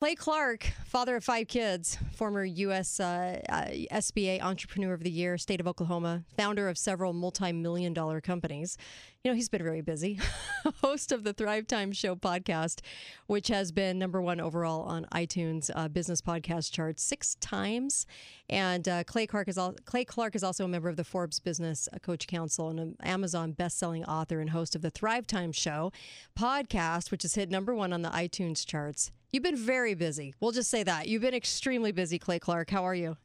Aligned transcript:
Clay 0.00 0.14
Clark, 0.14 0.62
father 0.86 1.16
of 1.16 1.24
five 1.24 1.46
kids, 1.46 1.98
former 2.14 2.42
U.S. 2.42 3.00
Uh, 3.00 3.38
uh, 3.50 3.66
SBA 3.92 4.40
Entrepreneur 4.40 4.94
of 4.94 5.02
the 5.02 5.10
Year, 5.10 5.36
state 5.36 5.60
of 5.60 5.68
Oklahoma, 5.68 6.24
founder 6.38 6.70
of 6.70 6.78
several 6.78 7.12
multi 7.12 7.52
million 7.52 7.92
dollar 7.92 8.22
companies. 8.22 8.78
You 9.22 9.30
know, 9.30 9.34
he's 9.34 9.50
been 9.50 9.62
very 9.62 9.82
busy. 9.82 10.18
Host 10.80 11.12
of 11.12 11.22
the 11.22 11.34
Thrive 11.34 11.66
Time 11.66 11.92
Show 11.92 12.16
podcast, 12.16 12.80
which 13.26 13.48
has 13.48 13.72
been 13.72 13.98
number 13.98 14.22
one 14.22 14.40
overall 14.40 14.84
on 14.84 15.04
iTunes 15.12 15.68
uh, 15.74 15.88
business 15.88 16.22
podcast 16.22 16.72
charts 16.72 17.02
six 17.02 17.34
times. 17.34 18.06
And 18.48 18.88
uh, 18.88 19.04
Clay, 19.04 19.26
Clark 19.26 19.48
is 19.48 19.58
al- 19.58 19.76
Clay 19.84 20.06
Clark 20.06 20.34
is 20.34 20.42
also 20.42 20.64
a 20.64 20.68
member 20.68 20.88
of 20.88 20.96
the 20.96 21.04
Forbes 21.04 21.40
Business 21.40 21.90
Coach 22.00 22.26
Council 22.26 22.70
and 22.70 22.80
an 22.80 22.96
Amazon 23.02 23.52
best-selling 23.52 24.06
author 24.06 24.40
and 24.40 24.48
host 24.48 24.74
of 24.74 24.80
the 24.80 24.88
Thrive 24.88 25.26
Time 25.26 25.52
Show 25.52 25.92
podcast, 26.34 27.10
which 27.10 27.20
has 27.20 27.34
hit 27.34 27.50
number 27.50 27.74
one 27.74 27.92
on 27.92 28.00
the 28.00 28.08
iTunes 28.08 28.64
charts. 28.64 29.12
You've 29.32 29.42
been 29.42 29.56
very 29.56 29.94
busy. 29.94 30.34
We'll 30.40 30.52
just 30.52 30.70
say 30.70 30.82
that. 30.82 31.06
You've 31.06 31.22
been 31.22 31.34
extremely 31.34 31.92
busy, 31.92 32.18
Clay 32.18 32.38
Clark. 32.38 32.70
How 32.70 32.84
are 32.84 32.94
you? 32.94 33.16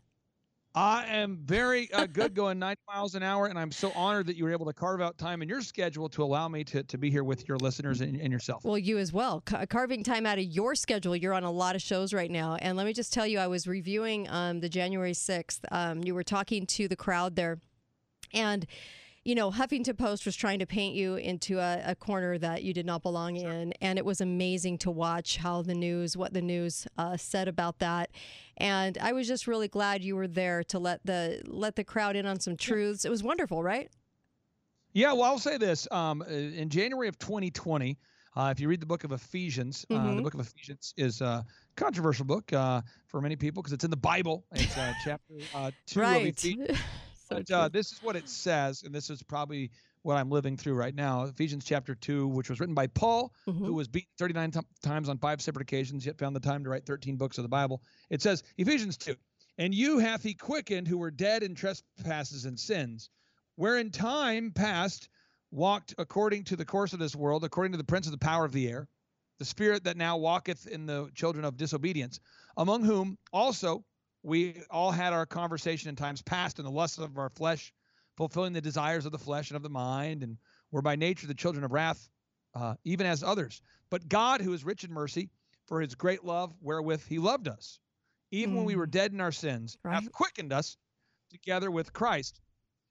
I 0.76 1.06
am 1.06 1.38
very 1.46 1.92
uh, 1.94 2.06
good 2.14 2.36
going 2.36 2.60
90 2.60 2.82
miles 2.88 3.16
an 3.16 3.24
hour, 3.24 3.48
and 3.48 3.58
I'm 3.58 3.72
so 3.72 3.92
honored 3.94 4.28
that 4.28 4.36
you 4.36 4.44
were 4.44 4.52
able 4.52 4.66
to 4.66 4.74
carve 4.74 5.02
out 5.02 5.18
time 5.18 5.42
in 5.42 5.48
your 5.48 5.62
schedule 5.62 6.10
to 6.10 6.22
allow 6.22 6.48
me 6.48 6.64
to, 6.66 6.84
to 6.84 6.98
be 6.98 7.10
here 7.10 7.24
with 7.24 7.48
your 7.48 7.58
listeners 7.58 8.02
and, 8.02 8.20
and 8.20 8.32
yourself. 8.32 8.66
Well, 8.66 8.78
you 8.78 8.98
as 8.98 9.14
well. 9.14 9.42
Ca- 9.46 9.66
carving 9.68 10.04
time 10.04 10.26
out 10.26 10.38
of 10.38 10.44
your 10.44 10.76
schedule. 10.76 11.16
You're 11.16 11.34
on 11.34 11.44
a 11.44 11.52
lot 11.52 11.76
of 11.76 11.82
shows 11.82 12.14
right 12.14 12.30
now. 12.30 12.56
And 12.56 12.78
let 12.78 12.86
me 12.86 12.94
just 12.94 13.14
tell 13.14 13.26
you, 13.26 13.40
I 13.40 13.48
was 13.48 13.68
reviewing 13.68 14.30
um, 14.30 14.60
the 14.60 14.70
January 14.70 15.14
6th. 15.14 15.60
Um, 15.72 16.04
you 16.04 16.14
were 16.14 16.24
talking 16.24 16.66
to 16.68 16.88
the 16.88 16.96
crowd 16.96 17.36
there. 17.36 17.60
And 18.34 18.68
you 19.26 19.34
know, 19.34 19.50
Huffington 19.50 19.98
Post 19.98 20.24
was 20.26 20.36
trying 20.36 20.60
to 20.60 20.68
paint 20.68 20.96
you 20.96 21.16
into 21.16 21.58
a, 21.58 21.82
a, 21.84 21.96
corner 21.96 22.38
that 22.38 22.62
you 22.62 22.74
did 22.74 22.86
not 22.86 23.02
belong 23.02 23.36
in. 23.36 23.74
And 23.82 23.98
it 23.98 24.06
was 24.06 24.22
amazing 24.22 24.78
to 24.80 24.92
watch 24.92 25.38
how 25.38 25.64
the 25.64 25.74
news, 25.74 26.16
what 26.16 26.34
the 26.34 26.44
news 26.44 26.88
uh, 27.00 27.18
said 27.18 27.48
about 27.48 27.80
that. 27.80 28.12
And 28.58 29.00
I 29.00 29.14
was 29.14 29.28
just 29.28 29.48
really 29.48 29.68
glad 29.68 30.04
you 30.04 30.16
were 30.16 30.28
there 30.28 30.64
to 30.66 30.78
let 30.78 31.04
the 31.06 31.42
let 31.48 31.76
the 31.76 31.84
crowd 31.84 32.16
in 32.16 32.28
on 32.28 32.40
some 32.40 32.56
truths. 32.56 33.04
It 33.04 33.10
was 33.10 33.24
wonderful, 33.24 33.64
right? 33.64 33.90
Yeah, 34.94 35.12
well, 35.12 35.24
I'll 35.24 35.40
say 35.40 35.58
this. 35.58 35.88
Um, 35.92 36.22
in 36.22 36.70
January 36.70 37.10
of 37.10 37.18
2020, 37.18 37.98
uh, 38.38 38.50
if 38.52 38.60
you 38.60 38.70
read 38.70 38.80
the 38.80 38.86
book 38.86 39.04
of 39.04 39.12
Ephesians, 39.12 39.86
mm-hmm. 39.90 40.02
uh, 40.02 40.06
the 40.06 40.14
mm-hmm. 40.14 40.24
book 40.24 40.36
of 40.36 40.40
Ephesians 40.40 40.94
is 40.98 41.22
a 41.22 41.44
controversial 41.76 42.26
book 42.26 42.54
uh, 42.54 42.82
for 43.08 43.22
many 43.22 43.36
people 43.36 43.64
because 43.64 43.74
it's 43.74 43.84
in 43.84 43.92
the 43.92 43.98
Bible. 43.98 44.46
It's 44.52 44.78
uh, 44.78 44.94
chapter 45.04 45.34
uh, 45.56 45.72
two 45.88 46.02
right. 46.02 46.22
of 46.22 46.28
Ephesians. 46.28 46.78
so 47.26 47.38
but, 47.38 47.52
uh, 47.52 47.68
this 47.70 47.92
is 47.92 48.04
what 48.04 48.16
it 48.16 48.30
says, 48.30 48.84
and 48.84 48.94
this 48.94 49.10
is 49.10 49.24
probably 49.24 49.72
what 50.04 50.18
I'm 50.18 50.30
living 50.30 50.56
through 50.56 50.76
right 50.76 50.94
now. 50.94 51.24
Ephesians 51.24 51.66
chapter 51.66 51.96
2, 51.96 52.28
which 52.28 52.50
was 52.50 52.60
written 52.60 52.76
by 52.76 52.86
Paul, 52.86 53.34
mm-hmm. 53.48 53.66
who 53.66 53.74
was 53.74 53.88
beaten 53.88 54.12
39 54.20 54.52
t- 54.52 54.60
times 54.84 55.10
on 55.10 55.18
five 55.18 55.42
separate 55.42 55.64
occasions, 55.64 56.06
yet 56.06 56.20
found 56.20 56.36
the 56.36 56.40
time 56.40 56.64
to 56.64 56.70
write 56.70 56.86
13 56.86 57.16
books 57.16 57.40
of 57.40 57.44
the 57.44 57.50
Bible. 57.50 57.82
It 58.12 58.22
says, 58.22 58.44
Ephesians 58.58 58.98
2, 58.98 59.16
and 59.58 59.74
you 59.74 59.98
hath 59.98 60.22
he 60.22 60.36
quickened 60.36 60.88
who 60.88 61.00
were 61.00 61.10
dead 61.10 61.42
in 61.42 61.56
trespasses 61.56 62.46
and 62.46 62.60
sins, 62.60 63.10
where 63.56 63.78
in 63.78 63.90
time 63.90 64.52
past 64.52 65.10
walked 65.50 65.96
according 65.98 66.44
to 66.44 66.56
the 66.56 66.66
course 66.66 66.94
of 66.94 67.00
this 67.00 67.16
world, 67.16 67.44
according 67.44 67.72
to 67.72 67.78
the 67.80 67.84
prince 67.84 68.06
of 68.06 68.12
the 68.12 68.18
power 68.20 68.46
of 68.46 68.52
the 68.52 68.68
air, 68.68 68.88
the 69.40 69.46
spirit 69.46 69.86
that 69.86 69.98
now 69.98 70.18
walketh 70.18 70.68
in 70.68 70.86
the 70.86 71.10
children 71.16 71.46
of 71.46 71.58
disobedience, 71.58 72.20
among 72.58 72.84
whom 72.84 73.18
also 73.34 73.84
we 74.26 74.56
all 74.72 74.92
had 74.92 75.14
our 75.14 75.26
conversation 75.26 75.90
in 75.90 75.96
times 75.96 76.22
past 76.22 76.58
in 76.58 76.66
the 76.66 76.72
lusts 76.72 76.98
of 76.98 77.18
our 77.18 77.30
flesh, 77.30 77.72
fulfilling 78.18 78.54
the 78.54 78.62
desires 78.62 79.06
of 79.06 79.12
the 79.12 79.20
flesh 79.20 79.52
and 79.52 79.56
of 79.56 79.64
the 79.64 79.70
mind, 79.70 80.24
and 80.24 80.38
were 80.72 80.82
by 80.82 80.96
nature 80.96 81.28
the 81.28 81.34
children 81.34 81.64
of 81.64 81.72
wrath, 81.72 82.10
uh, 82.56 82.74
even 82.84 83.06
as 83.06 83.24
others. 83.24 83.62
But 83.92 84.10
God, 84.10 84.42
who 84.42 84.54
is 84.54 84.64
rich 84.64 84.84
in 84.84 84.92
mercy, 84.92 85.30
for 85.68 85.80
his 85.80 85.94
great 85.96 86.24
love 86.24 86.54
wherewith 86.60 87.06
he 87.08 87.20
loved 87.20 87.48
us, 87.48 87.80
even 88.32 88.54
mm. 88.54 88.58
when 88.58 88.66
we 88.66 88.76
were 88.76 88.88
mm. 88.88 88.92
dead 88.92 89.14
in 89.14 89.22
our 89.22 89.32
sins, 89.32 89.78
right. 89.84 89.94
hath 89.94 90.12
quickened 90.12 90.52
us 90.52 90.78
together 91.30 91.70
with 91.70 91.94
Christ. 91.94 92.42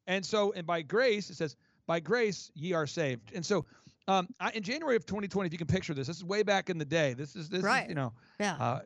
And 0.07 0.25
so, 0.25 0.53
and 0.53 0.67
by 0.67 0.83
grace, 0.83 1.31
it 1.31 1.37
says, 1.37 1.57
by 1.87 1.99
grace 1.99 2.51
ye 2.55 2.73
are 2.73 2.87
saved. 2.87 3.33
And 3.35 3.45
so, 3.45 3.65
um, 4.07 4.29
I, 4.39 4.51
in 4.51 4.63
January 4.63 4.97
of 4.97 5.07
2020, 5.07 5.47
if 5.47 5.53
you 5.53 5.59
can 5.59 5.67
picture 5.67 5.95
this, 5.95 6.07
this 6.07 6.19
is 6.19 6.25
way 6.25 6.43
back 6.43 6.71
in 6.71 6.79
the 6.79 6.85
day. 6.85 7.15
This 7.15 7.35
is 7.35 7.49
this 7.49 7.63
right. 7.63 7.85
is 7.85 7.89
you 7.89 7.95
know, 7.95 8.13
yeah. 8.39 8.55
Uh, 8.55 8.81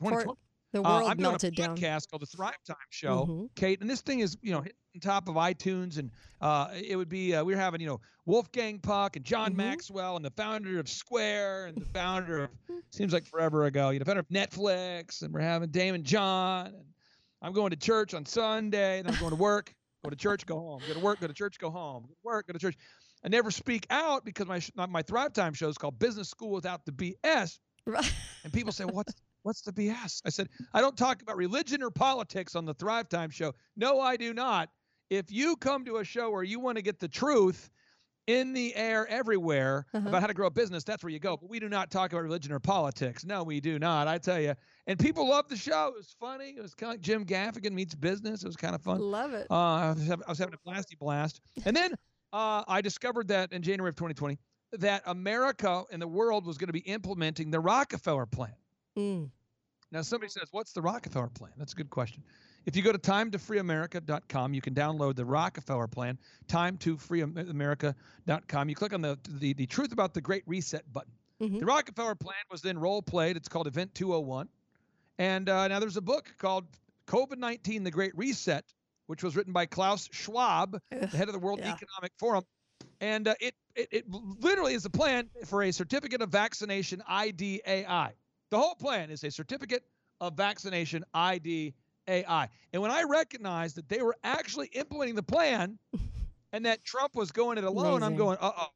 2020, 0.00 0.38
the 0.72 0.82
world 0.82 1.04
uh, 1.04 1.06
I'm 1.06 1.20
melted 1.20 1.54
doing 1.54 1.70
a 1.70 1.72
podcast 1.72 1.80
down. 1.80 2.00
called 2.10 2.22
the 2.22 2.26
Thrive 2.26 2.62
Time 2.66 2.76
Show, 2.90 3.26
mm-hmm. 3.26 3.44
Kate, 3.56 3.80
and 3.80 3.88
this 3.88 4.02
thing 4.02 4.20
is 4.20 4.36
you 4.42 4.52
know 4.52 4.60
hitting 4.60 4.74
top 5.00 5.28
of 5.28 5.36
iTunes, 5.36 5.98
and 5.98 6.10
uh, 6.40 6.68
it 6.74 6.96
would 6.96 7.08
be 7.08 7.34
uh, 7.34 7.44
we 7.44 7.54
were 7.54 7.60
having 7.60 7.80
you 7.80 7.86
know 7.86 8.00
Wolfgang 8.26 8.78
Puck 8.78 9.16
and 9.16 9.24
John 9.24 9.50
mm-hmm. 9.50 9.58
Maxwell 9.58 10.16
and 10.16 10.24
the 10.24 10.30
founder 10.30 10.78
of 10.78 10.88
Square 10.88 11.66
and 11.66 11.78
the 11.78 11.86
founder 11.86 12.44
of 12.44 12.50
seems 12.90 13.12
like 13.12 13.26
forever 13.26 13.64
ago, 13.64 13.90
you 13.90 13.98
know, 13.98 14.04
founder 14.04 14.20
of 14.20 14.28
Netflix, 14.28 15.22
and 15.22 15.32
we're 15.32 15.40
having 15.40 15.70
Daymond 15.70 16.02
John, 16.02 16.66
and 16.66 16.84
I'm 17.40 17.52
going 17.52 17.70
to 17.70 17.76
church 17.76 18.14
on 18.14 18.26
Sunday, 18.26 18.98
and 18.98 19.08
I'm 19.08 19.18
going 19.18 19.30
to 19.30 19.36
work, 19.36 19.74
go 20.04 20.10
to 20.10 20.16
church, 20.16 20.44
go 20.44 20.58
home, 20.58 20.82
go 20.86 20.94
to 20.94 21.00
work, 21.00 21.20
go 21.20 21.26
to 21.26 21.34
church, 21.34 21.58
go 21.58 21.70
home, 21.70 22.02
go 22.02 22.08
to 22.08 22.20
work, 22.24 22.46
go 22.46 22.52
to 22.52 22.58
church. 22.58 22.76
I 23.24 23.28
never 23.28 23.50
speak 23.50 23.86
out 23.90 24.24
because 24.24 24.46
my 24.46 24.60
my 24.86 25.02
Thrive 25.02 25.32
Time 25.32 25.54
show 25.54 25.68
is 25.68 25.78
called 25.78 25.98
Business 25.98 26.28
School 26.28 26.50
Without 26.50 26.84
the 26.84 26.92
BS. 26.92 27.58
Right. 27.86 28.12
And 28.44 28.52
people 28.52 28.72
say, 28.72 28.84
"What's 28.84 29.14
What's 29.48 29.62
the 29.62 29.72
BS? 29.72 30.20
I 30.26 30.28
said, 30.28 30.50
I 30.74 30.82
don't 30.82 30.94
talk 30.94 31.22
about 31.22 31.38
religion 31.38 31.82
or 31.82 31.90
politics 31.90 32.54
on 32.54 32.66
the 32.66 32.74
Thrive 32.74 33.08
Time 33.08 33.30
show. 33.30 33.54
No, 33.78 33.98
I 33.98 34.14
do 34.18 34.34
not. 34.34 34.68
If 35.08 35.32
you 35.32 35.56
come 35.56 35.86
to 35.86 35.96
a 35.96 36.04
show 36.04 36.30
where 36.30 36.42
you 36.42 36.60
want 36.60 36.76
to 36.76 36.82
get 36.82 37.00
the 37.00 37.08
truth 37.08 37.70
in 38.26 38.52
the 38.52 38.76
air 38.76 39.06
everywhere 39.08 39.86
uh-huh. 39.94 40.06
about 40.06 40.20
how 40.20 40.26
to 40.26 40.34
grow 40.34 40.48
a 40.48 40.50
business, 40.50 40.84
that's 40.84 41.02
where 41.02 41.10
you 41.10 41.18
go. 41.18 41.38
But 41.38 41.48
we 41.48 41.60
do 41.60 41.70
not 41.70 41.90
talk 41.90 42.12
about 42.12 42.24
religion 42.24 42.52
or 42.52 42.60
politics. 42.60 43.24
No, 43.24 43.42
we 43.42 43.58
do 43.58 43.78
not. 43.78 44.06
I 44.06 44.18
tell 44.18 44.38
you. 44.38 44.52
And 44.86 44.98
people 44.98 45.26
love 45.26 45.48
the 45.48 45.56
show. 45.56 45.92
It 45.94 45.96
was 45.96 46.14
funny. 46.20 46.52
It 46.54 46.60
was 46.60 46.74
kind 46.74 46.90
of 46.90 46.94
like 46.96 47.00
Jim 47.00 47.24
Gaffigan 47.24 47.72
meets 47.72 47.94
business. 47.94 48.42
It 48.42 48.48
was 48.48 48.56
kind 48.56 48.74
of 48.74 48.82
fun. 48.82 49.00
Love 49.00 49.32
it. 49.32 49.46
Uh, 49.50 49.54
I, 49.54 49.92
was 49.92 50.06
having, 50.06 50.24
I 50.26 50.30
was 50.30 50.38
having 50.38 50.56
a 50.62 50.70
blasty 50.70 50.98
blast. 50.98 51.40
And 51.64 51.74
then 51.74 51.94
uh, 52.34 52.64
I 52.68 52.82
discovered 52.82 53.28
that 53.28 53.54
in 53.54 53.62
January 53.62 53.88
of 53.88 53.96
2020 53.96 54.38
that 54.72 55.04
America 55.06 55.84
and 55.90 56.02
the 56.02 56.06
world 56.06 56.44
was 56.44 56.58
going 56.58 56.66
to 56.66 56.74
be 56.74 56.80
implementing 56.80 57.50
the 57.50 57.60
Rockefeller 57.60 58.26
plan. 58.26 58.52
Mm. 58.98 59.30
Now, 59.90 60.02
somebody 60.02 60.30
says, 60.30 60.48
What's 60.50 60.72
the 60.72 60.82
Rockefeller 60.82 61.28
plan? 61.28 61.52
That's 61.56 61.72
a 61.72 61.76
good 61.76 61.88
question. 61.90 62.22
If 62.66 62.76
you 62.76 62.82
go 62.82 62.92
to 62.92 62.98
timetofreeamerica.com, 62.98 64.52
you 64.52 64.60
can 64.60 64.74
download 64.74 65.16
the 65.16 65.24
Rockefeller 65.24 65.86
plan, 65.86 66.18
timetofreeamerica.com. 66.48 68.68
You 68.68 68.74
click 68.74 68.92
on 68.92 69.00
the, 69.00 69.18
the, 69.38 69.54
the 69.54 69.66
truth 69.66 69.92
about 69.92 70.12
the 70.12 70.20
Great 70.20 70.42
Reset 70.46 70.82
button. 70.92 71.12
Mm-hmm. 71.40 71.60
The 71.60 71.66
Rockefeller 71.66 72.14
plan 72.14 72.36
was 72.50 72.60
then 72.60 72.76
role 72.78 73.00
played. 73.00 73.36
It's 73.36 73.48
called 73.48 73.68
Event 73.68 73.94
201. 73.94 74.48
And 75.18 75.48
uh, 75.48 75.68
now 75.68 75.80
there's 75.80 75.96
a 75.96 76.02
book 76.02 76.30
called 76.38 76.66
COVID 77.06 77.38
19 77.38 77.84
The 77.84 77.90
Great 77.90 78.14
Reset, 78.16 78.64
which 79.06 79.22
was 79.22 79.34
written 79.34 79.54
by 79.54 79.64
Klaus 79.66 80.08
Schwab, 80.12 80.78
the 80.90 81.06
head 81.06 81.28
of 81.28 81.32
the 81.32 81.38
World 81.38 81.60
yeah. 81.60 81.72
Economic 81.72 82.12
Forum. 82.18 82.44
And 83.00 83.28
uh, 83.28 83.34
it, 83.40 83.54
it, 83.74 83.88
it 83.90 84.04
literally 84.10 84.74
is 84.74 84.84
a 84.84 84.90
plan 84.90 85.30
for 85.46 85.62
a 85.62 85.72
certificate 85.72 86.20
of 86.20 86.28
vaccination 86.30 87.02
IDAI. 87.10 88.12
The 88.50 88.58
whole 88.58 88.74
plan 88.74 89.10
is 89.10 89.24
a 89.24 89.30
certificate 89.30 89.84
of 90.20 90.34
vaccination 90.34 91.04
ID 91.14 91.74
AI. 92.08 92.48
And 92.72 92.82
when 92.82 92.90
I 92.90 93.02
recognized 93.02 93.76
that 93.76 93.88
they 93.88 94.02
were 94.02 94.16
actually 94.24 94.68
implementing 94.68 95.14
the 95.14 95.22
plan 95.22 95.78
and 96.52 96.64
that 96.66 96.84
Trump 96.84 97.14
was 97.14 97.30
going 97.30 97.58
it 97.58 97.64
alone, 97.64 98.02
Amazing. 98.02 98.04
I'm 98.04 98.16
going, 98.16 98.38
uh 98.40 98.52
oh. 98.56 98.66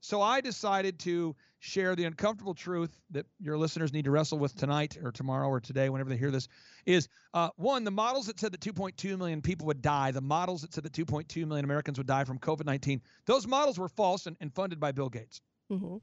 So 0.00 0.20
I 0.20 0.42
decided 0.42 0.98
to 1.00 1.34
share 1.60 1.96
the 1.96 2.04
uncomfortable 2.04 2.52
truth 2.52 3.00
that 3.10 3.24
your 3.40 3.56
listeners 3.56 3.90
need 3.90 4.04
to 4.04 4.10
wrestle 4.10 4.38
with 4.38 4.54
tonight 4.54 4.98
or 5.02 5.10
tomorrow 5.10 5.48
or 5.48 5.60
today, 5.60 5.88
whenever 5.88 6.10
they 6.10 6.16
hear 6.18 6.30
this, 6.30 6.46
is 6.84 7.08
uh, 7.32 7.48
one, 7.56 7.84
the 7.84 7.90
models 7.90 8.26
that 8.26 8.38
said 8.38 8.52
that 8.52 8.60
2.2 8.60 9.16
million 9.16 9.40
people 9.40 9.66
would 9.66 9.80
die, 9.80 10.10
the 10.10 10.20
models 10.20 10.60
that 10.60 10.74
said 10.74 10.84
that 10.84 10.92
2.2 10.92 11.46
million 11.46 11.64
Americans 11.64 11.96
would 11.96 12.06
die 12.06 12.24
from 12.24 12.38
COVID 12.38 12.66
19, 12.66 13.00
those 13.24 13.46
models 13.46 13.78
were 13.78 13.88
false 13.88 14.26
and, 14.26 14.36
and 14.42 14.54
funded 14.54 14.78
by 14.78 14.92
Bill 14.92 15.08
Gates. 15.08 15.40
Mm-hmm. 15.72 15.96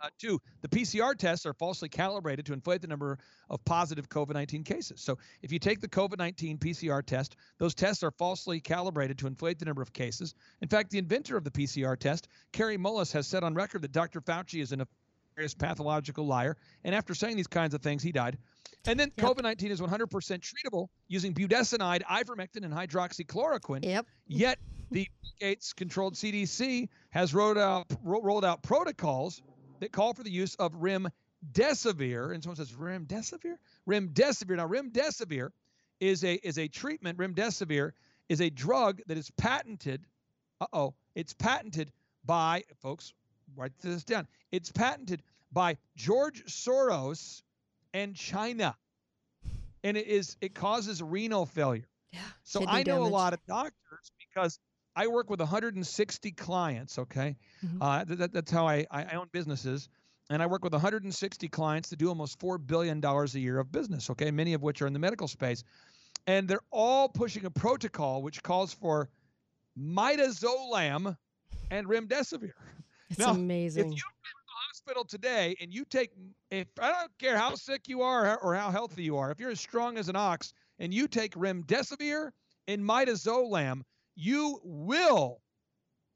Uh, 0.00 0.08
two, 0.18 0.40
the 0.60 0.68
PCR 0.68 1.16
tests 1.16 1.46
are 1.46 1.54
falsely 1.54 1.88
calibrated 1.88 2.46
to 2.46 2.52
inflate 2.52 2.82
the 2.82 2.86
number 2.86 3.18
of 3.48 3.64
positive 3.64 4.08
COVID 4.08 4.34
19 4.34 4.64
cases. 4.64 5.00
So, 5.00 5.18
if 5.42 5.52
you 5.52 5.58
take 5.58 5.80
the 5.80 5.88
COVID 5.88 6.18
19 6.18 6.58
PCR 6.58 7.04
test, 7.04 7.36
those 7.58 7.74
tests 7.74 8.02
are 8.02 8.10
falsely 8.10 8.60
calibrated 8.60 9.18
to 9.18 9.26
inflate 9.26 9.58
the 9.58 9.64
number 9.64 9.82
of 9.82 9.92
cases. 9.92 10.34
In 10.60 10.68
fact, 10.68 10.90
the 10.90 10.98
inventor 10.98 11.36
of 11.36 11.44
the 11.44 11.50
PCR 11.50 11.98
test, 11.98 12.28
Kary 12.52 12.76
Mullis, 12.76 13.12
has 13.12 13.26
said 13.26 13.42
on 13.42 13.54
record 13.54 13.82
that 13.82 13.92
Dr. 13.92 14.20
Fauci 14.20 14.60
is 14.60 14.72
an 14.72 14.84
pathological 15.58 16.26
liar. 16.26 16.56
And 16.84 16.94
after 16.94 17.14
saying 17.14 17.36
these 17.36 17.46
kinds 17.46 17.74
of 17.74 17.82
things, 17.82 18.02
he 18.02 18.12
died. 18.12 18.38
And 18.86 18.98
then 18.98 19.12
yep. 19.16 19.26
COVID 19.26 19.42
19 19.42 19.70
is 19.70 19.80
100% 19.80 20.08
treatable 20.08 20.88
using 21.08 21.34
budesonide, 21.34 22.02
ivermectin, 22.04 22.64
and 22.64 22.72
hydroxychloroquine. 22.72 23.84
Yep. 23.84 24.06
Yet, 24.26 24.58
the 24.90 25.08
Gates 25.40 25.72
controlled 25.72 26.14
CDC 26.14 26.88
has 27.10 27.34
rolled 27.34 27.58
out, 27.58 27.86
rolled 28.02 28.44
out 28.44 28.62
protocols 28.62 29.42
that 29.80 29.92
call 29.92 30.14
for 30.14 30.22
the 30.22 30.30
use 30.30 30.54
of 30.56 30.72
remdesivir. 30.74 32.32
And 32.32 32.42
someone 32.42 32.56
says 32.56 32.72
remdesivir, 32.72 33.56
remdesivir. 33.88 34.56
Now 34.56 34.68
remdesivir 34.68 35.50
is 36.00 36.24
a 36.24 36.34
is 36.34 36.58
a 36.58 36.68
treatment. 36.68 37.18
Remdesivir 37.18 37.92
is 38.28 38.40
a 38.40 38.50
drug 38.50 39.00
that 39.06 39.16
is 39.16 39.30
patented. 39.32 40.04
Uh 40.60 40.66
oh, 40.72 40.94
it's 41.14 41.32
patented 41.32 41.92
by 42.24 42.64
folks. 42.82 43.12
Write 43.54 43.72
this 43.80 44.04
down. 44.04 44.26
It's 44.50 44.72
patented 44.72 45.22
by 45.52 45.76
George 45.96 46.44
Soros 46.46 47.42
and 47.94 48.14
China. 48.14 48.76
And 49.84 49.96
it 49.96 50.06
is 50.06 50.36
it 50.40 50.54
causes 50.54 51.02
renal 51.02 51.46
failure. 51.46 51.86
Yeah. 52.12 52.20
So 52.44 52.64
I 52.66 52.78
know 52.78 52.96
damage. 52.96 53.10
a 53.10 53.12
lot 53.12 53.32
of 53.34 53.40
doctors 53.46 54.10
because 54.18 54.58
I 54.96 55.06
work 55.08 55.28
with 55.30 55.40
160 55.40 56.32
clients. 56.32 56.98
Okay, 56.98 57.36
Mhm. 57.64 57.78
uh, 57.80 58.04
th- 58.04 58.18
that, 58.18 58.32
that's 58.32 58.50
how 58.50 58.66
I, 58.66 58.86
I 58.90 59.04
I 59.04 59.14
own 59.16 59.28
businesses, 59.30 59.88
and 60.30 60.42
I 60.42 60.46
work 60.46 60.64
with 60.64 60.72
160 60.72 61.48
clients 61.48 61.90
to 61.90 61.96
do 61.96 62.08
almost 62.08 62.40
four 62.40 62.58
billion 62.58 63.00
dollars 63.00 63.34
a 63.34 63.40
year 63.40 63.58
of 63.58 63.70
business. 63.70 64.08
Okay, 64.10 64.30
many 64.30 64.54
of 64.54 64.62
which 64.62 64.80
are 64.82 64.86
in 64.86 64.92
the 64.94 64.98
medical 64.98 65.28
space, 65.28 65.62
and 66.26 66.48
they're 66.48 66.64
all 66.72 67.08
pushing 67.08 67.44
a 67.44 67.50
protocol 67.50 68.22
which 68.22 68.42
calls 68.42 68.72
for 68.72 69.08
midazolam 69.78 71.16
and 71.70 71.86
remdesivir. 71.86 72.52
It's 73.08 73.20
Now, 73.20 73.30
amazing. 73.30 73.82
If 73.84 73.92
you 73.92 74.02
go 74.02 74.08
to 74.08 74.34
the 74.46 74.52
hospital 74.68 75.04
today 75.04 75.54
and 75.60 75.72
you 75.72 75.84
take, 75.84 76.10
if 76.50 76.66
I 76.80 76.90
don't 76.90 77.18
care 77.18 77.36
how 77.38 77.54
sick 77.54 77.86
you 77.86 78.02
are 78.02 78.36
or 78.40 78.56
how 78.56 78.72
healthy 78.72 79.04
you 79.04 79.16
are, 79.16 79.30
if 79.30 79.38
you're 79.38 79.52
as 79.52 79.60
strong 79.60 79.96
as 79.96 80.08
an 80.08 80.16
ox 80.16 80.52
and 80.80 80.92
you 80.92 81.06
take 81.06 81.34
remdesivir 81.34 82.32
and 82.66 82.82
midazolam, 82.82 83.82
you 84.16 84.60
will 84.64 85.40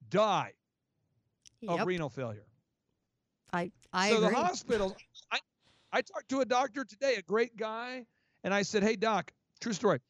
die 0.08 0.54
of 1.68 1.78
Yep. 1.78 1.86
renal 1.86 2.08
failure. 2.08 2.46
I 3.52 3.70
I 3.92 4.08
so 4.08 4.16
agree. 4.16 4.28
the 4.28 4.34
hospitals, 4.34 4.94
I, 5.30 5.40
I 5.92 6.02
talked 6.02 6.28
to 6.30 6.40
a 6.40 6.44
doctor 6.44 6.84
today, 6.84 7.16
a 7.16 7.22
great 7.22 7.56
guy, 7.56 8.06
and 8.42 8.54
I 8.54 8.62
said, 8.62 8.82
"Hey 8.82 8.96
doc, 8.96 9.32
true 9.60 9.72
story, 9.72 10.00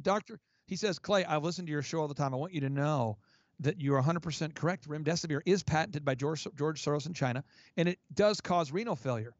doctor." 0.00 0.40
He 0.66 0.76
says, 0.76 0.98
"Clay, 0.98 1.24
I've 1.24 1.44
listened 1.44 1.66
to 1.66 1.72
your 1.72 1.82
show 1.82 2.00
all 2.00 2.08
the 2.08 2.14
time. 2.14 2.32
I 2.32 2.36
want 2.36 2.54
you 2.54 2.60
to 2.62 2.70
know 2.70 3.18
that 3.58 3.80
you're 3.80 4.00
100% 4.00 4.54
correct. 4.54 4.88
Remdesivir 4.88 5.42
is 5.44 5.62
patented 5.62 6.04
by 6.04 6.14
George, 6.14 6.46
George 6.56 6.82
Soros 6.82 7.06
in 7.06 7.12
China, 7.12 7.44
and 7.76 7.88
it 7.88 7.98
does 8.14 8.40
cause 8.40 8.72
renal 8.72 8.96
failure. 8.96 9.34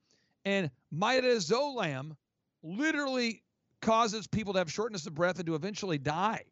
And 0.44 0.70
midazolam 0.92 2.16
literally 2.62 3.42
causes 3.80 4.26
people 4.26 4.52
to 4.52 4.58
have 4.58 4.70
shortness 4.70 5.06
of 5.06 5.14
breath 5.14 5.38
and 5.38 5.46
to 5.46 5.54
eventually 5.54 5.98
die." 5.98 6.44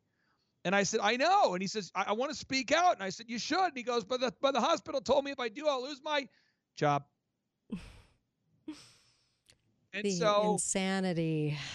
And 0.69 0.77
I 0.77 0.83
said, 0.83 1.01
I 1.03 1.17
know. 1.17 1.55
And 1.55 1.63
he 1.63 1.67
says, 1.67 1.91
I, 1.95 2.05
I 2.09 2.13
want 2.13 2.31
to 2.31 2.37
speak 2.37 2.73
out. 2.73 2.93
And 2.93 3.03
I 3.03 3.09
said, 3.09 3.25
You 3.27 3.39
should. 3.39 3.59
And 3.59 3.73
he 3.75 3.83
goes, 3.83 4.05
But 4.05 4.21
the, 4.21 4.35
but 4.43 4.53
the 4.53 4.61
hospital 4.61 5.01
told 5.01 5.25
me 5.25 5.31
if 5.31 5.41
I 5.41 5.49
do, 5.49 5.67
I'll 5.67 5.83
lose 5.83 6.03
my 6.05 6.29
job. 6.77 7.05
and 9.95 10.05
the 10.05 10.11
so, 10.11 10.53
insanity. 10.53 11.57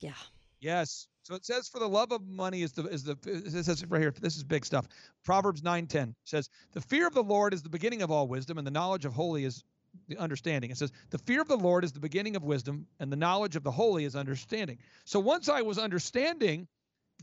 Yeah. 0.00 0.12
yes. 0.60 1.08
So 1.22 1.34
it 1.34 1.44
says, 1.44 1.68
For 1.68 1.78
the 1.78 1.88
love 1.88 2.12
of 2.12 2.24
money 2.26 2.62
is 2.62 2.72
the, 2.72 2.84
is 2.84 3.04
the, 3.04 3.16
it 3.24 3.64
says 3.64 3.84
right 3.86 4.00
here. 4.00 4.12
This 4.20 4.36
is 4.36 4.42
big 4.44 4.64
stuff. 4.64 4.88
Proverbs 5.24 5.62
9:10 5.62 6.14
says, 6.24 6.50
The 6.72 6.80
fear 6.80 7.06
of 7.06 7.14
the 7.14 7.22
Lord 7.22 7.52
is 7.52 7.62
the 7.62 7.68
beginning 7.68 8.02
of 8.02 8.10
all 8.10 8.26
wisdom, 8.26 8.58
and 8.58 8.66
the 8.66 8.72
knowledge 8.72 9.04
of 9.04 9.12
holy 9.12 9.44
is 9.44 9.62
the 10.06 10.16
understanding. 10.18 10.70
It 10.70 10.78
says, 10.78 10.92
The 11.10 11.18
fear 11.18 11.42
of 11.42 11.48
the 11.48 11.56
Lord 11.56 11.84
is 11.84 11.92
the 11.92 12.00
beginning 12.00 12.34
of 12.34 12.44
wisdom, 12.44 12.86
and 13.00 13.10
the 13.10 13.16
knowledge 13.16 13.56
of 13.56 13.62
the 13.62 13.72
holy 13.72 14.04
is 14.04 14.14
understanding. 14.16 14.78
So 15.04 15.18
once 15.20 15.48
I 15.48 15.62
was 15.62 15.78
understanding 15.78 16.68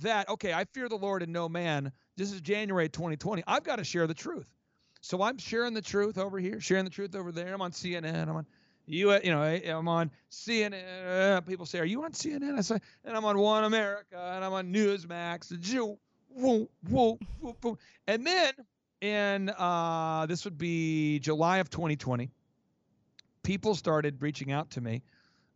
that, 0.01 0.29
okay, 0.29 0.53
I 0.53 0.65
fear 0.65 0.89
the 0.89 0.97
Lord 0.97 1.23
and 1.23 1.31
no 1.31 1.47
man, 1.49 1.91
this 2.17 2.31
is 2.31 2.41
January 2.41 2.89
2020, 2.89 3.43
I've 3.47 3.63
got 3.63 3.77
to 3.77 3.83
share 3.83 4.07
the 4.07 4.13
truth. 4.13 4.51
So 5.01 5.21
I'm 5.21 5.37
sharing 5.37 5.73
the 5.73 5.81
truth 5.81 6.17
over 6.17 6.39
here, 6.39 6.59
sharing 6.59 6.83
the 6.83 6.89
truth 6.89 7.15
over 7.15 7.31
there. 7.31 7.53
I'm 7.53 7.61
on 7.61 7.71
CNN. 7.71 8.27
I'm 8.27 8.37
on 8.37 8.47
you, 8.87 9.13
you 9.13 9.31
know, 9.31 9.41
I'm 9.41 9.87
on 9.87 10.11
CNN. 10.31 11.45
People 11.47 11.65
say, 11.65 11.79
"Are 11.79 11.85
you 11.85 12.03
on 12.03 12.11
CNN?" 12.11 12.57
I 12.57 12.61
say, 12.61 12.79
and 13.03 13.17
I'm 13.17 13.25
on 13.25 13.37
One 13.37 13.63
America, 13.63 14.17
and 14.17 14.45
I'm 14.45 14.53
on 14.53 14.73
Newsmax. 14.73 15.51
and. 15.51 17.19
And 18.07 18.27
then 18.27 18.53
in 19.01 19.49
uh, 19.49 20.25
this 20.27 20.45
would 20.45 20.57
be 20.57 21.19
July 21.19 21.57
of 21.57 21.69
2020, 21.69 22.29
people 23.43 23.75
started 23.75 24.21
reaching 24.21 24.51
out 24.51 24.71
to 24.71 24.81
me, 24.81 25.03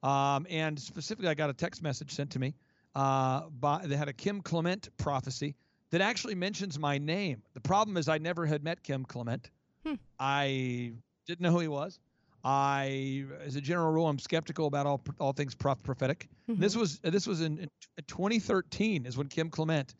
um, 0.03 0.47
and 0.49 0.79
specifically, 0.79 1.29
I 1.29 1.33
got 1.33 1.49
a 1.49 1.53
text 1.53 1.83
message 1.83 2.11
sent 2.13 2.31
to 2.31 2.39
me. 2.39 2.53
Uh, 2.95 3.49
by 3.49 3.85
they 3.85 3.95
had 3.95 4.07
a 4.09 4.13
Kim 4.13 4.41
Clement 4.41 4.89
prophecy 4.97 5.55
that 5.91 6.01
actually 6.01 6.35
mentions 6.35 6.77
my 6.79 6.97
name. 6.97 7.41
The 7.53 7.61
problem 7.61 7.97
is 7.97 8.09
I 8.09 8.17
never 8.17 8.45
had 8.45 8.63
met 8.63 8.83
Kim 8.83 9.05
Clement. 9.05 9.49
Hmm. 9.85 9.95
I 10.19 10.93
didn't 11.27 11.41
know 11.41 11.51
who 11.51 11.59
he 11.59 11.67
was. 11.67 11.99
I, 12.43 13.25
as 13.41 13.55
a 13.55 13.61
general 13.61 13.91
rule, 13.91 14.07
I'm 14.07 14.17
skeptical 14.19 14.67
about 14.67 14.85
all 14.85 15.01
all 15.19 15.33
things 15.33 15.55
prophetic. 15.55 16.27
This 16.47 16.75
Mhm. 16.75 16.79
was 16.79 16.99
this 16.99 17.27
was 17.27 17.41
in, 17.41 17.59
in 17.59 17.69
2013 18.07 19.05
is 19.05 19.17
when 19.17 19.27
Kim 19.27 19.49
Clement 19.49 19.93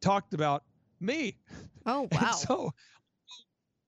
talked 0.00 0.32
about 0.32 0.64
me. 1.00 1.36
Oh 1.86 2.02
And 2.12 2.20
wow. 2.22 2.32
so, 2.32 2.72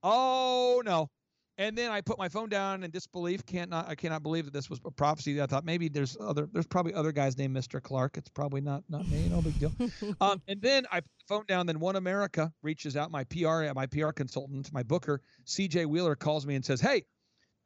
oh 0.02 0.82
no. 0.85 1.08
And 1.56 1.78
then 1.78 1.90
I 1.92 2.00
put 2.00 2.18
my 2.18 2.28
phone 2.28 2.48
down 2.48 2.82
in 2.82 2.90
disbelief. 2.90 3.46
Can't 3.46 3.70
not 3.70 3.88
I 3.88 3.94
cannot 3.94 4.22
believe 4.22 4.46
that 4.46 4.52
this 4.52 4.68
was 4.68 4.80
a 4.84 4.90
prophecy. 4.90 5.40
I 5.40 5.46
thought 5.46 5.64
maybe 5.64 5.88
there's 5.88 6.16
other 6.20 6.48
there's 6.52 6.66
probably 6.66 6.94
other 6.94 7.12
guys 7.12 7.38
named 7.38 7.56
Mr. 7.56 7.80
Clark. 7.80 8.16
It's 8.16 8.28
probably 8.28 8.60
not 8.60 8.82
not 8.88 9.06
me. 9.08 9.28
No 9.28 9.40
big 9.40 9.58
deal. 9.58 9.72
um, 10.20 10.42
and 10.48 10.60
then 10.60 10.86
I 10.90 11.00
put 11.00 11.10
the 11.20 11.34
phone 11.34 11.44
down. 11.46 11.66
Then 11.66 11.78
One 11.78 11.96
America 11.96 12.52
reaches 12.62 12.96
out. 12.96 13.10
My 13.10 13.24
PR 13.24 13.72
my 13.74 13.86
PR 13.86 14.10
consultant, 14.10 14.72
my 14.72 14.82
booker, 14.82 15.20
C.J. 15.44 15.86
Wheeler, 15.86 16.16
calls 16.16 16.44
me 16.44 16.56
and 16.56 16.64
says, 16.64 16.80
"Hey, 16.80 17.04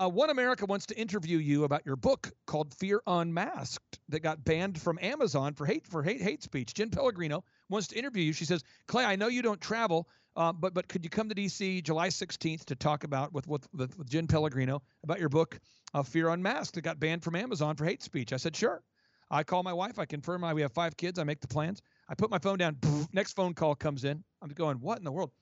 uh, 0.00 0.08
One 0.08 0.30
America 0.30 0.64
wants 0.66 0.86
to 0.86 0.98
interview 0.98 1.38
you 1.38 1.64
about 1.64 1.84
your 1.84 1.96
book 1.96 2.30
called 2.46 2.72
Fear 2.74 3.02
Unmasked 3.06 3.98
that 4.10 4.20
got 4.20 4.44
banned 4.44 4.80
from 4.80 4.98
Amazon 5.02 5.54
for 5.54 5.66
hate 5.66 5.86
for 5.86 6.02
hate 6.02 6.20
hate 6.20 6.42
speech. 6.42 6.74
Jen 6.74 6.90
Pellegrino 6.90 7.42
wants 7.68 7.88
to 7.88 7.98
interview 7.98 8.22
you. 8.22 8.32
She 8.32 8.44
says, 8.44 8.62
Clay, 8.86 9.04
I 9.04 9.16
know 9.16 9.28
you 9.28 9.42
don't 9.42 9.60
travel, 9.60 10.08
uh, 10.38 10.52
but 10.52 10.72
but 10.72 10.88
could 10.88 11.04
you 11.04 11.10
come 11.10 11.28
to 11.28 11.34
DC 11.34 11.82
July 11.82 12.08
16th 12.08 12.64
to 12.64 12.76
talk 12.76 13.04
about 13.04 13.34
with 13.34 13.46
with, 13.48 13.68
with, 13.74 14.08
Jen 14.08 14.26
Pellegrino 14.26 14.80
about 15.02 15.18
your 15.18 15.28
book 15.28 15.58
uh, 15.94 16.02
Fear 16.02 16.28
Unmasked 16.28 16.76
that 16.76 16.82
got 16.82 17.00
banned 17.00 17.24
from 17.24 17.34
Amazon 17.34 17.74
for 17.74 17.84
hate 17.84 18.02
speech? 18.02 18.32
I 18.32 18.36
said, 18.36 18.56
sure. 18.56 18.82
I 19.30 19.42
call 19.42 19.62
my 19.62 19.72
wife. 19.74 19.98
I 19.98 20.06
confirm 20.06 20.42
I, 20.42 20.54
we 20.54 20.62
have 20.62 20.72
five 20.72 20.96
kids. 20.96 21.18
I 21.18 21.24
make 21.24 21.40
the 21.40 21.48
plans. 21.48 21.82
I 22.08 22.14
put 22.14 22.30
my 22.30 22.38
phone 22.38 22.56
down. 22.56 22.78
Next 23.12 23.34
phone 23.34 23.52
call 23.52 23.74
comes 23.74 24.04
in. 24.04 24.24
I'm 24.40 24.48
going, 24.50 24.78
what 24.78 24.96
in 24.96 25.04
the 25.04 25.12
world? 25.12 25.32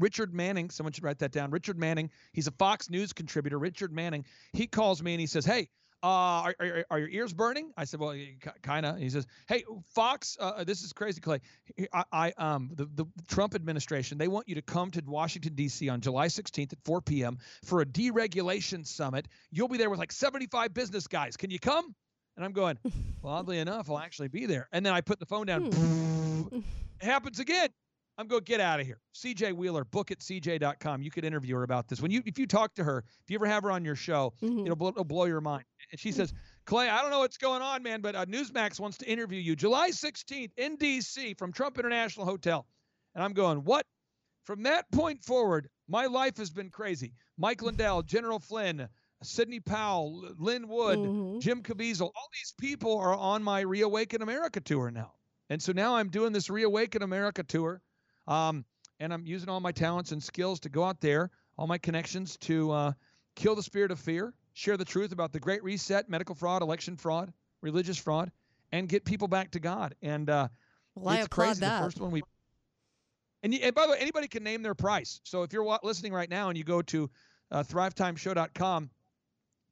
Richard 0.00 0.34
Manning, 0.34 0.70
someone 0.70 0.92
should 0.92 1.04
write 1.04 1.20
that 1.20 1.30
down. 1.30 1.50
Richard 1.50 1.78
Manning, 1.78 2.10
he's 2.32 2.48
a 2.48 2.52
Fox 2.52 2.90
News 2.90 3.12
contributor. 3.12 3.58
Richard 3.58 3.92
Manning, 3.92 4.24
he 4.52 4.66
calls 4.66 5.02
me 5.02 5.12
and 5.14 5.20
he 5.20 5.26
says, 5.26 5.44
Hey, 5.44 5.68
uh, 6.04 6.06
are, 6.06 6.54
are, 6.60 6.84
are 6.90 6.98
your 6.98 7.08
ears 7.08 7.32
burning? 7.32 7.72
I 7.76 7.84
said, 7.84 7.98
Well, 7.98 8.14
kind 8.62 8.84
of. 8.84 8.98
He 8.98 9.08
says, 9.08 9.26
Hey, 9.48 9.64
Fox, 9.94 10.36
uh, 10.38 10.62
this 10.64 10.82
is 10.82 10.92
crazy, 10.92 11.20
Clay. 11.20 11.40
I, 11.92 12.04
I 12.12 12.32
um, 12.36 12.70
the, 12.74 12.84
the 12.94 13.06
Trump 13.26 13.54
administration, 13.54 14.18
they 14.18 14.28
want 14.28 14.46
you 14.48 14.54
to 14.56 14.62
come 14.62 14.90
to 14.90 15.02
Washington, 15.06 15.54
D.C. 15.54 15.88
on 15.88 16.00
July 16.02 16.26
16th 16.26 16.72
at 16.74 16.78
4 16.84 17.00
p.m. 17.00 17.38
for 17.64 17.80
a 17.80 17.86
deregulation 17.86 18.86
summit. 18.86 19.26
You'll 19.50 19.68
be 19.68 19.78
there 19.78 19.88
with 19.90 19.98
like 19.98 20.12
75 20.12 20.74
business 20.74 21.06
guys. 21.06 21.36
Can 21.38 21.50
you 21.50 21.58
come? 21.58 21.94
And 22.36 22.44
I'm 22.44 22.52
going, 22.52 22.78
Well, 23.22 23.32
oddly 23.34 23.58
enough, 23.58 23.88
I'll 23.88 23.98
actually 23.98 24.28
be 24.28 24.44
there. 24.46 24.68
And 24.72 24.84
then 24.84 24.92
I 24.92 25.00
put 25.00 25.18
the 25.18 25.26
phone 25.26 25.46
down. 25.46 25.70
It 27.00 27.06
happens 27.06 27.40
again. 27.40 27.68
I'm 28.16 28.28
going 28.28 28.44
get 28.44 28.60
out 28.60 28.78
of 28.78 28.86
here. 28.86 29.00
CJ 29.16 29.54
Wheeler, 29.54 29.84
book 29.84 30.12
at 30.12 30.20
cj.com. 30.20 31.02
You 31.02 31.10
could 31.10 31.24
interview 31.24 31.56
her 31.56 31.64
about 31.64 31.88
this. 31.88 32.00
When 32.00 32.12
you 32.12 32.22
if 32.24 32.38
you 32.38 32.46
talk 32.46 32.72
to 32.76 32.84
her, 32.84 33.02
if 33.24 33.30
you 33.30 33.36
ever 33.36 33.46
have 33.46 33.64
her 33.64 33.72
on 33.72 33.84
your 33.84 33.96
show, 33.96 34.32
Mhm. 34.40 34.62
it'll, 34.64 34.76
blow, 34.76 34.90
it'll 34.90 35.04
blow 35.04 35.24
your 35.24 35.40
mind. 35.40 35.64
And 35.94 36.00
she 36.00 36.10
says, 36.10 36.34
Clay, 36.66 36.88
I 36.88 37.02
don't 37.02 37.12
know 37.12 37.20
what's 37.20 37.36
going 37.36 37.62
on, 37.62 37.84
man, 37.84 38.00
but 38.00 38.16
uh, 38.16 38.26
Newsmax 38.26 38.80
wants 38.80 38.98
to 38.98 39.06
interview 39.06 39.38
you 39.40 39.54
July 39.54 39.90
16th 39.90 40.50
in 40.56 40.74
D.C. 40.74 41.34
from 41.34 41.52
Trump 41.52 41.78
International 41.78 42.26
Hotel. 42.26 42.66
And 43.14 43.22
I'm 43.22 43.32
going, 43.32 43.58
what? 43.62 43.86
From 44.42 44.64
that 44.64 44.90
point 44.90 45.22
forward, 45.22 45.68
my 45.86 46.06
life 46.06 46.36
has 46.38 46.50
been 46.50 46.70
crazy. 46.70 47.12
Mike 47.38 47.62
Lindell, 47.62 48.02
General 48.02 48.40
Flynn, 48.40 48.88
Sidney 49.22 49.60
Powell, 49.60 50.34
Lin 50.36 50.66
Wood, 50.66 50.98
Mhm. 50.98 51.40
Jim 51.40 51.62
Caviezel, 51.62 52.06
all 52.06 52.28
these 52.32 52.52
people 52.58 52.98
are 52.98 53.14
on 53.14 53.44
my 53.44 53.60
Reawaken 53.60 54.20
America 54.20 54.60
tour 54.60 54.90
now. 54.90 55.12
And 55.50 55.62
so 55.62 55.70
now 55.70 55.94
I'm 55.94 56.08
doing 56.08 56.32
this 56.32 56.50
Reawaken 56.50 57.04
America 57.04 57.44
tour. 57.44 57.80
Um, 58.26 58.64
and 58.98 59.14
I'm 59.14 59.26
using 59.26 59.48
all 59.48 59.60
my 59.60 59.70
talents 59.70 60.10
and 60.10 60.20
skills 60.20 60.58
to 60.60 60.70
go 60.70 60.82
out 60.82 61.00
there, 61.00 61.30
all 61.56 61.68
my 61.68 61.78
connections 61.78 62.36
to 62.38 62.72
uh, 62.72 62.92
kill 63.36 63.54
the 63.54 63.62
spirit 63.62 63.92
of 63.92 64.00
fear, 64.00 64.34
share 64.54 64.76
the 64.76 64.84
truth 64.84 65.12
about 65.12 65.32
the 65.32 65.40
Great 65.40 65.62
Reset, 65.62 66.08
medical 66.08 66.34
fraud, 66.34 66.62
election 66.62 66.96
fraud, 66.96 67.32
religious 67.60 67.98
fraud, 67.98 68.30
and 68.72 68.88
get 68.88 69.04
people 69.04 69.28
back 69.28 69.50
to 69.52 69.60
God. 69.60 69.94
And 70.02 70.30
uh, 70.30 70.48
Well, 70.94 71.14
it's 71.16 71.28
crazy. 71.28 71.60
that. 71.60 71.80
The 71.80 71.84
first 71.84 72.00
one 72.00 72.10
we 72.10 72.22
and, 73.42 73.52
and 73.54 73.74
by 73.74 73.84
the 73.84 73.92
way, 73.92 73.98
anybody 74.00 74.26
can 74.26 74.42
name 74.42 74.62
their 74.62 74.74
price. 74.74 75.20
So 75.22 75.42
if 75.42 75.52
you're 75.52 75.78
listening 75.82 76.14
right 76.14 76.30
now 76.30 76.48
and 76.48 76.56
you 76.56 76.64
go 76.64 76.80
to 76.80 77.10
uh, 77.50 77.62
thrivetimeshow.com 77.62 78.90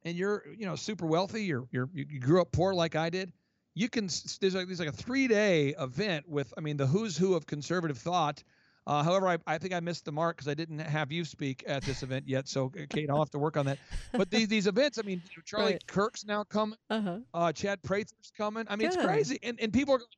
and 0.03 0.15
you're 0.15 0.43
you 0.55 0.67
know 0.67 0.75
super 0.75 1.07
wealthy, 1.07 1.43
you're, 1.43 1.67
you're 1.71 1.89
you 1.91 2.05
you 2.07 2.19
grew 2.19 2.39
up 2.39 2.51
poor 2.51 2.75
like 2.75 2.95
I 2.95 3.09
did, 3.09 3.33
you 3.73 3.89
can 3.89 4.09
there's 4.39 4.53
like 4.53 4.67
there's 4.67 4.79
like 4.79 4.89
a 4.89 4.91
three 4.91 5.27
day 5.27 5.73
event 5.79 6.29
with 6.29 6.53
I 6.55 6.61
mean 6.61 6.77
the 6.77 6.85
who's 6.85 7.17
who 7.17 7.33
of 7.33 7.47
conservative 7.47 7.97
thought. 7.97 8.43
Uh, 8.85 9.01
however, 9.01 9.27
I, 9.29 9.37
I 9.47 9.57
think 9.57 9.73
I 9.73 9.79
missed 9.79 10.03
the 10.05 10.11
mark 10.11 10.35
because 10.35 10.49
I 10.49 10.53
didn't 10.53 10.79
have 10.79 11.11
you 11.11 11.23
speak 11.23 11.63
at 11.65 11.83
this 11.83 12.03
event 12.03 12.27
yet. 12.27 12.47
So 12.49 12.69
Kate, 12.89 13.09
I'll 13.09 13.19
have 13.19 13.29
to 13.31 13.39
work 13.39 13.55
on 13.55 13.65
that. 13.67 13.77
But 14.11 14.29
these 14.29 14.47
these 14.49 14.67
events, 14.67 14.99
I 14.99 15.03
mean, 15.03 15.21
you 15.25 15.37
know, 15.37 15.43
Charlie 15.45 15.71
Right. 15.73 15.87
Kirk's 15.87 16.25
now 16.25 16.43
coming. 16.43 16.77
Uh-huh. 16.89 17.19
Uh, 17.33 17.51
Chad 17.53 17.81
Prather's 17.81 18.31
coming. 18.37 18.65
I 18.69 18.75
mean, 18.75 18.89
Good. 18.89 18.97
it's 18.97 19.05
crazy. 19.05 19.39
And 19.41 19.59
and 19.61 19.71
people 19.71 19.95
are 19.95 19.99
going, 19.99 20.09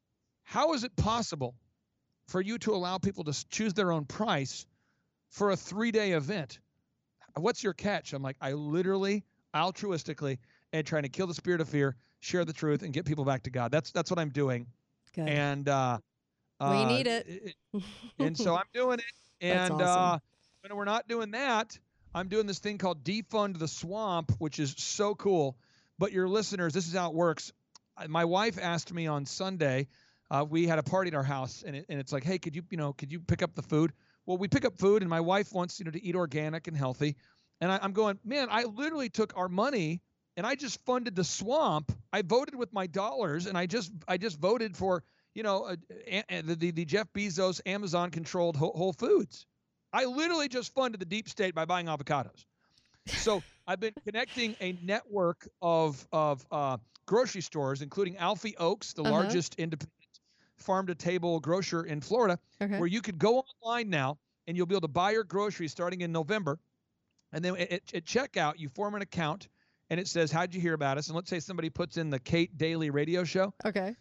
how 0.43 0.73
is 0.73 0.83
it 0.83 0.95
possible 0.95 1.55
for 2.27 2.41
you 2.41 2.57
to 2.59 2.73
allow 2.73 2.97
people 2.97 3.23
to 3.25 3.49
choose 3.49 3.73
their 3.73 3.91
own 3.91 4.05
price 4.05 4.65
for 5.29 5.51
a 5.51 5.55
three 5.55 5.91
day 5.91 6.13
event? 6.13 6.59
What's 7.37 7.63
your 7.63 7.73
catch? 7.73 8.13
I'm 8.13 8.23
like, 8.23 8.37
I 8.41 8.53
literally 8.53 9.25
altruistically 9.53 10.37
and 10.73 10.85
trying 10.85 11.03
to 11.03 11.09
kill 11.09 11.27
the 11.27 11.33
spirit 11.33 11.61
of 11.61 11.69
fear, 11.69 11.95
share 12.19 12.45
the 12.45 12.53
truth, 12.53 12.81
and 12.81 12.93
get 12.93 13.05
people 13.05 13.25
back 13.25 13.43
to 13.43 13.49
God. 13.49 13.71
That's 13.71 13.91
that's 13.91 14.09
what 14.09 14.19
I'm 14.19 14.29
doing. 14.29 14.67
Good. 15.13 15.29
And 15.29 15.69
uh, 15.69 15.99
we 16.59 16.65
uh, 16.65 16.87
need 16.87 17.07
it. 17.07 17.55
and 18.19 18.37
so 18.37 18.55
I'm 18.55 18.65
doing 18.73 18.99
it. 18.99 19.05
And 19.41 19.73
awesome. 19.73 19.87
uh, 19.87 20.19
when 20.61 20.75
we're 20.75 20.85
not 20.85 21.07
doing 21.07 21.31
that, 21.31 21.77
I'm 22.13 22.29
doing 22.29 22.47
this 22.47 22.59
thing 22.59 22.77
called 22.77 23.03
Defund 23.03 23.59
the 23.59 23.67
Swamp, 23.67 24.31
which 24.39 24.59
is 24.59 24.73
so 24.77 25.15
cool. 25.15 25.57
But 25.97 26.11
your 26.11 26.27
listeners, 26.27 26.73
this 26.73 26.87
is 26.87 26.93
how 26.93 27.09
it 27.09 27.15
works. 27.15 27.51
My 28.07 28.25
wife 28.25 28.57
asked 28.61 28.93
me 28.93 29.07
on 29.07 29.25
Sunday. 29.25 29.87
Uh, 30.29 30.45
we 30.47 30.65
had 30.65 30.79
a 30.79 30.83
party 30.83 31.09
at 31.09 31.13
our 31.13 31.23
house, 31.23 31.63
and, 31.65 31.75
it, 31.75 31.85
and 31.87 31.99
it's 31.99 32.11
like, 32.11 32.23
hey, 32.23 32.39
could 32.39 32.55
you, 32.55 32.63
you 32.69 32.77
know, 32.77 32.93
could 32.93 33.11
you 33.11 33.19
pick 33.19 33.43
up 33.43 33.53
the 33.53 33.61
food? 33.61 33.93
Well, 34.25 34.37
we 34.37 34.47
pick 34.47 34.65
up 34.65 34.77
food, 34.77 35.03
and 35.03 35.09
my 35.09 35.19
wife 35.19 35.53
wants, 35.53 35.79
you 35.79 35.85
know, 35.85 35.91
to 35.91 36.03
eat 36.03 36.15
organic 36.15 36.67
and 36.67 36.75
healthy. 36.75 37.15
And 37.61 37.71
I, 37.71 37.79
I'm 37.81 37.93
going, 37.93 38.17
man, 38.25 38.47
I 38.49 38.63
literally 38.63 39.09
took 39.09 39.37
our 39.37 39.47
money 39.47 40.01
and 40.37 40.45
I 40.45 40.55
just 40.55 40.83
funded 40.85 41.15
the 41.15 41.23
swamp. 41.23 41.91
I 42.11 42.21
voted 42.21 42.55
with 42.55 42.73
my 42.73 42.87
dollars, 42.87 43.45
and 43.45 43.57
I 43.57 43.67
just, 43.67 43.91
I 44.07 44.17
just 44.17 44.37
voted 44.37 44.75
for, 44.75 45.03
you 45.35 45.43
know, 45.43 45.65
uh, 45.65 45.75
the, 46.29 46.55
the 46.57 46.71
the 46.71 46.85
Jeff 46.85 47.07
Bezos 47.13 47.61
Amazon 47.67 48.09
controlled 48.09 48.55
Whole, 48.57 48.73
Whole 48.75 48.93
Foods. 48.93 49.45
I 49.93 50.05
literally 50.05 50.47
just 50.49 50.73
funded 50.73 50.99
the 50.99 51.05
deep 51.05 51.29
state 51.29 51.53
by 51.55 51.65
buying 51.65 51.85
avocados. 51.87 52.45
So 53.15 53.43
I've 53.67 53.79
been 53.79 53.93
connecting 54.05 54.55
a 54.61 54.73
network 54.81 55.47
of 55.61 56.07
of 56.11 56.45
uh, 56.51 56.77
grocery 57.05 57.41
stores, 57.41 57.81
including 57.81 58.17
Alfie 58.17 58.57
Oakes, 58.57 58.93
the 58.93 59.03
Uh-huh. 59.03 59.11
largest 59.11 59.55
independent 59.55 59.91
farm 60.57 60.87
to 60.87 60.95
table 60.95 61.39
grocer 61.39 61.83
in 61.83 62.01
Florida, 62.01 62.39
okay. 62.61 62.79
where 62.79 62.87
you 62.87 63.01
could 63.01 63.19
go 63.19 63.43
online 63.61 63.89
now 63.89 64.17
and 64.47 64.55
you'll 64.57 64.65
be 64.65 64.73
able 64.75 64.81
to 64.81 64.87
buy 64.87 65.11
your 65.11 65.23
groceries 65.23 65.71
starting 65.71 66.01
in 66.01 66.11
November. 66.11 66.59
And 67.33 67.43
then 67.43 67.57
at, 67.57 67.71
at- 67.93 68.05
checkout, 68.05 68.57
you 68.57 68.69
form 68.69 68.95
an 68.95 69.01
account 69.01 69.49
and 69.89 69.99
it 69.99 70.07
says, 70.07 70.31
How'd 70.31 70.53
you 70.55 70.61
hear 70.61 70.73
about 70.73 70.97
us? 70.97 71.07
And 71.07 71.15
let's 71.15 71.29
say 71.29 71.39
somebody 71.39 71.69
puts 71.69 71.97
in 71.97 72.09
the 72.09 72.19
Kate 72.19 72.57
Dalley 72.57 72.89
radio 72.89 73.23
show, 73.23 73.53
okay. 73.65 73.95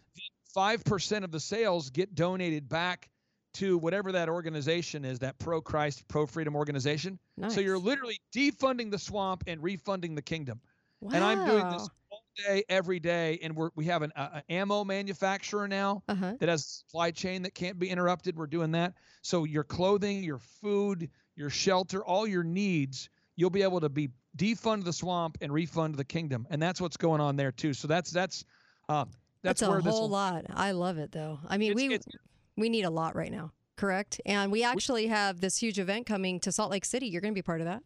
5% 0.55 1.23
of 1.23 1.31
the 1.31 1.39
sales 1.39 1.89
get 1.89 2.15
donated 2.15 2.69
back 2.69 3.09
to 3.55 3.77
whatever 3.77 4.11
that 4.13 4.29
organization 4.29 5.05
is, 5.05 5.19
that 5.19 5.37
pro 5.39 5.61
Christ, 5.61 6.07
pro 6.07 6.25
freedom 6.25 6.55
organization. 6.55 7.19
Nice. 7.37 7.55
So 7.55 7.61
you're 7.61 7.77
literally 7.79 8.19
defunding 8.35 8.91
the 8.91 8.99
swamp 8.99 9.43
and 9.47 9.61
refunding 9.63 10.15
the 10.15 10.21
kingdom. 10.21 10.59
Wow. 11.01 11.11
And 11.13 11.23
I'm 11.23 11.45
doing 11.45 11.69
this 11.69 11.87
all 12.11 12.23
day, 12.47 12.63
every 12.67 12.99
day. 12.99 13.39
And 13.41 13.55
we're, 13.55 13.69
we 13.75 13.85
have 13.85 14.01
an 14.01 14.11
uh, 14.15 14.41
ammo 14.49 14.83
manufacturer 14.83 15.67
now 15.67 16.03
Uh 16.07 16.15
huh. 16.15 16.33
that 16.39 16.49
has 16.49 16.61
a 16.61 16.67
supply 16.67 17.11
chain 17.11 17.43
that 17.43 17.53
can't 17.53 17.79
be 17.79 17.89
interrupted. 17.89 18.35
We're 18.37 18.47
doing 18.47 18.71
that. 18.71 18.93
So 19.21 19.45
your 19.45 19.63
clothing, 19.63 20.23
your 20.23 20.39
food, 20.61 21.09
your 21.35 21.49
shelter, 21.49 22.03
all 22.03 22.27
your 22.27 22.43
needs, 22.43 23.09
you'll 23.37 23.49
be 23.49 23.63
able 23.63 23.81
to 23.81 23.89
be 23.89 24.09
defund 24.37 24.83
the 24.83 24.93
swamp 24.93 25.37
and 25.41 25.53
refund 25.53 25.95
the 25.95 26.03
kingdom. 26.05 26.45
And 26.49 26.61
that's 26.61 26.81
what's 26.81 26.97
going 26.97 27.21
on 27.21 27.35
there 27.37 27.51
too. 27.51 27.73
So 27.73 27.87
that's 27.87 28.11
that's 28.11 28.43
um, 28.89 29.11
that's, 29.45 29.61
That's, 29.61 29.73
a 29.73 29.81
this 29.81 29.93
whole 29.93 30.01
will- 30.03 30.09
lot. 30.09 30.45
I 30.49 30.71
love 30.71 30.97
it 30.97 31.11
though. 31.11 31.39
I 31.47 31.57
mean, 31.57 31.71
It's- 31.71 31.87
we 31.87 31.93
it's- 31.95 32.15
we 32.57 32.69
need 32.69 32.83
a 32.83 32.89
lot 32.89 33.15
right 33.15 33.31
now. 33.31 33.51
Correct. 33.75 34.21
And 34.25 34.51
we 34.51 34.63
actually 34.63 35.07
have 35.07 35.41
this 35.41 35.57
huge 35.57 35.79
event 35.79 36.05
coming 36.05 36.39
to 36.41 36.51
Salt 36.51 36.71
Lake 36.71 36.85
City. 36.85 37.07
You're 37.07 37.19
going 37.21 37.33
to 37.33 37.37
be 37.37 37.41
part 37.41 37.59
of 37.59 37.65
that 37.65 37.83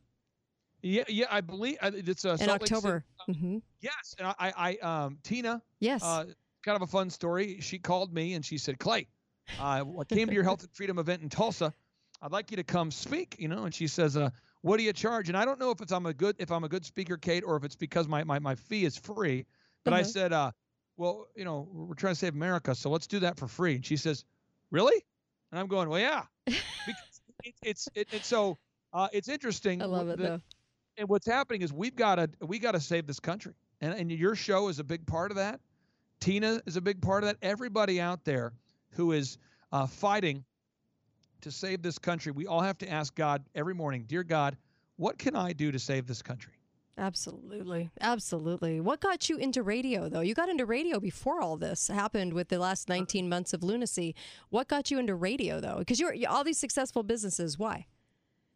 Yeah, 0.83 1.03
yeah, 1.07 1.25
I 1.31 1.41
believe 1.41 1.77
uh, 1.81 1.91
it's 1.93 2.23
uh, 2.25 2.31
in 2.31 2.37
Salt 2.37 2.61
Lake 2.61 2.67
City. 2.67 2.75
October. 2.75 3.05
hmm 3.25 3.57
Yes, 3.81 4.15
and 4.19 4.27
I, 4.27 4.33
I, 4.39 4.53
I 4.57 4.77
um, 5.05 5.17
Tina, 5.23 5.61
Yes. 5.79 6.03
uh, 6.03 6.25
kind 6.63 6.75
of 6.75 6.81
a 6.83 6.87
fun 6.87 7.09
story. 7.09 7.59
She 7.59 7.79
called 7.79 8.13
me 8.13 8.33
and 8.35 8.45
she 8.45 8.57
said, 8.57 8.77
Clay, 8.79 9.07
uh, 9.59 9.83
I 9.83 10.03
came 10.13 10.27
to 10.27 10.33
your 10.33 10.43
Health 10.43 10.61
and 10.61 10.71
Freedom 10.71 10.99
event 10.99 11.21
in 11.23 11.29
Tulsa. 11.29 11.73
I'd 12.21 12.31
like 12.31 12.51
you 12.51 12.57
to 12.57 12.63
come 12.63 12.91
speak, 12.91 13.35
you 13.39 13.47
know. 13.47 13.63
And 13.63 13.73
she 13.73 13.87
says, 13.87 14.15
uh, 14.17 14.29
"What 14.61 14.75
do 14.77 14.83
you 14.83 14.91
charge?" 14.93 15.29
And 15.29 15.37
I 15.37 15.45
don't 15.45 15.57
know 15.57 15.71
if 15.71 15.79
it's 15.81 15.93
I'm 15.93 16.05
a 16.05 16.13
good 16.13 16.35
if 16.37 16.51
I'm 16.51 16.65
a 16.65 16.69
good 16.69 16.85
speaker, 16.85 17.15
Kate, 17.15 17.43
or 17.45 17.55
if 17.55 17.63
it's 17.63 17.77
because 17.77 18.07
my 18.09 18.23
my, 18.25 18.39
my 18.39 18.55
fee 18.55 18.83
is 18.85 18.97
free. 18.97 19.45
But 19.85 19.93
I 19.93 20.01
Uh-huh. 20.01 20.09
said, 20.09 20.33
uh, 20.33 20.51
"Well, 20.99 21.27
you 21.35 21.45
know, 21.45 21.67
we're 21.71 21.95
trying 21.95 22.13
to 22.13 22.19
save 22.19 22.33
America, 22.35 22.75
so 22.75 22.89
let's 22.89 23.07
do 23.07 23.19
that 23.21 23.37
for 23.39 23.47
free." 23.47 23.75
And 23.75 23.85
she 23.85 23.97
says, 23.97 24.25
"Really?" 24.71 25.03
And 25.51 25.59
I'm 25.59 25.67
going, 25.67 25.89
"Well, 25.89 25.99
yeah." 25.99 26.23
Because 26.85 27.21
it, 27.43 27.55
it's 27.63 27.89
it, 27.95 28.07
it's 28.11 28.27
so 28.27 28.57
uh, 28.93 29.07
it's 29.13 29.29
interesting. 29.29 29.81
I 29.81 29.85
love 29.85 30.09
it 30.09 30.17
the- 30.17 30.23
though. 30.23 30.39
and 30.97 31.07
what's 31.09 31.25
happening 31.27 31.61
is 31.61 31.71
we've 31.73 31.95
got 31.95 32.15
to 32.15 32.29
we 32.45 32.59
got 32.59 32.73
to 32.73 32.79
save 32.79 33.07
this 33.07 33.19
country 33.19 33.53
and, 33.81 33.93
and 33.93 34.11
your 34.11 34.35
show 34.35 34.67
is 34.67 34.79
a 34.79 34.83
big 34.83 35.05
part 35.05 35.31
of 35.31 35.37
that 35.37 35.59
tina 36.19 36.61
is 36.65 36.75
a 36.75 36.81
big 36.81 37.01
part 37.01 37.23
of 37.23 37.29
that 37.29 37.37
everybody 37.41 38.01
out 38.01 38.25
there 38.25 38.51
who 38.91 39.13
is 39.13 39.37
uh, 39.71 39.85
fighting 39.87 40.43
to 41.41 41.51
save 41.51 41.81
this 41.81 41.97
country 41.97 42.31
we 42.33 42.45
all 42.47 42.59
have 42.61 42.77
to 42.79 42.89
ask 42.91 43.15
god 43.15 43.43
every 43.55 43.73
morning 43.73 44.03
dear 44.07 44.23
god 44.23 44.57
what 44.97 45.17
can 45.17 45.35
i 45.35 45.53
do 45.53 45.71
to 45.71 45.79
save 45.79 46.05
this 46.07 46.21
country 46.21 46.53
Absolutely. 46.99 47.89
Absolutely. 48.01 48.81
What 48.81 48.99
got 48.99 49.29
you 49.29 49.37
into 49.37 49.63
radio, 49.63 50.09
though? 50.09 50.19
You 50.19 50.33
got 50.33 50.49
into 50.49 50.65
radio 50.65 50.99
before 50.99 51.41
all 51.41 51.55
this 51.55 51.87
happened 51.87 52.33
with 52.33 52.49
the 52.49 52.59
last 52.59 52.89
19 52.89 53.29
months 53.29 53.53
of 53.53 53.63
lunacy. 53.63 54.15
What 54.49 54.67
got 54.67 54.91
you 54.91 54.99
into 54.99 55.15
radio, 55.15 55.61
though? 55.61 55.77
Because 55.79 55.99
you're 55.99 56.13
all 56.27 56.43
these 56.43 56.57
successful 56.59 57.03
businesses. 57.03 57.57
Why? 57.57 57.85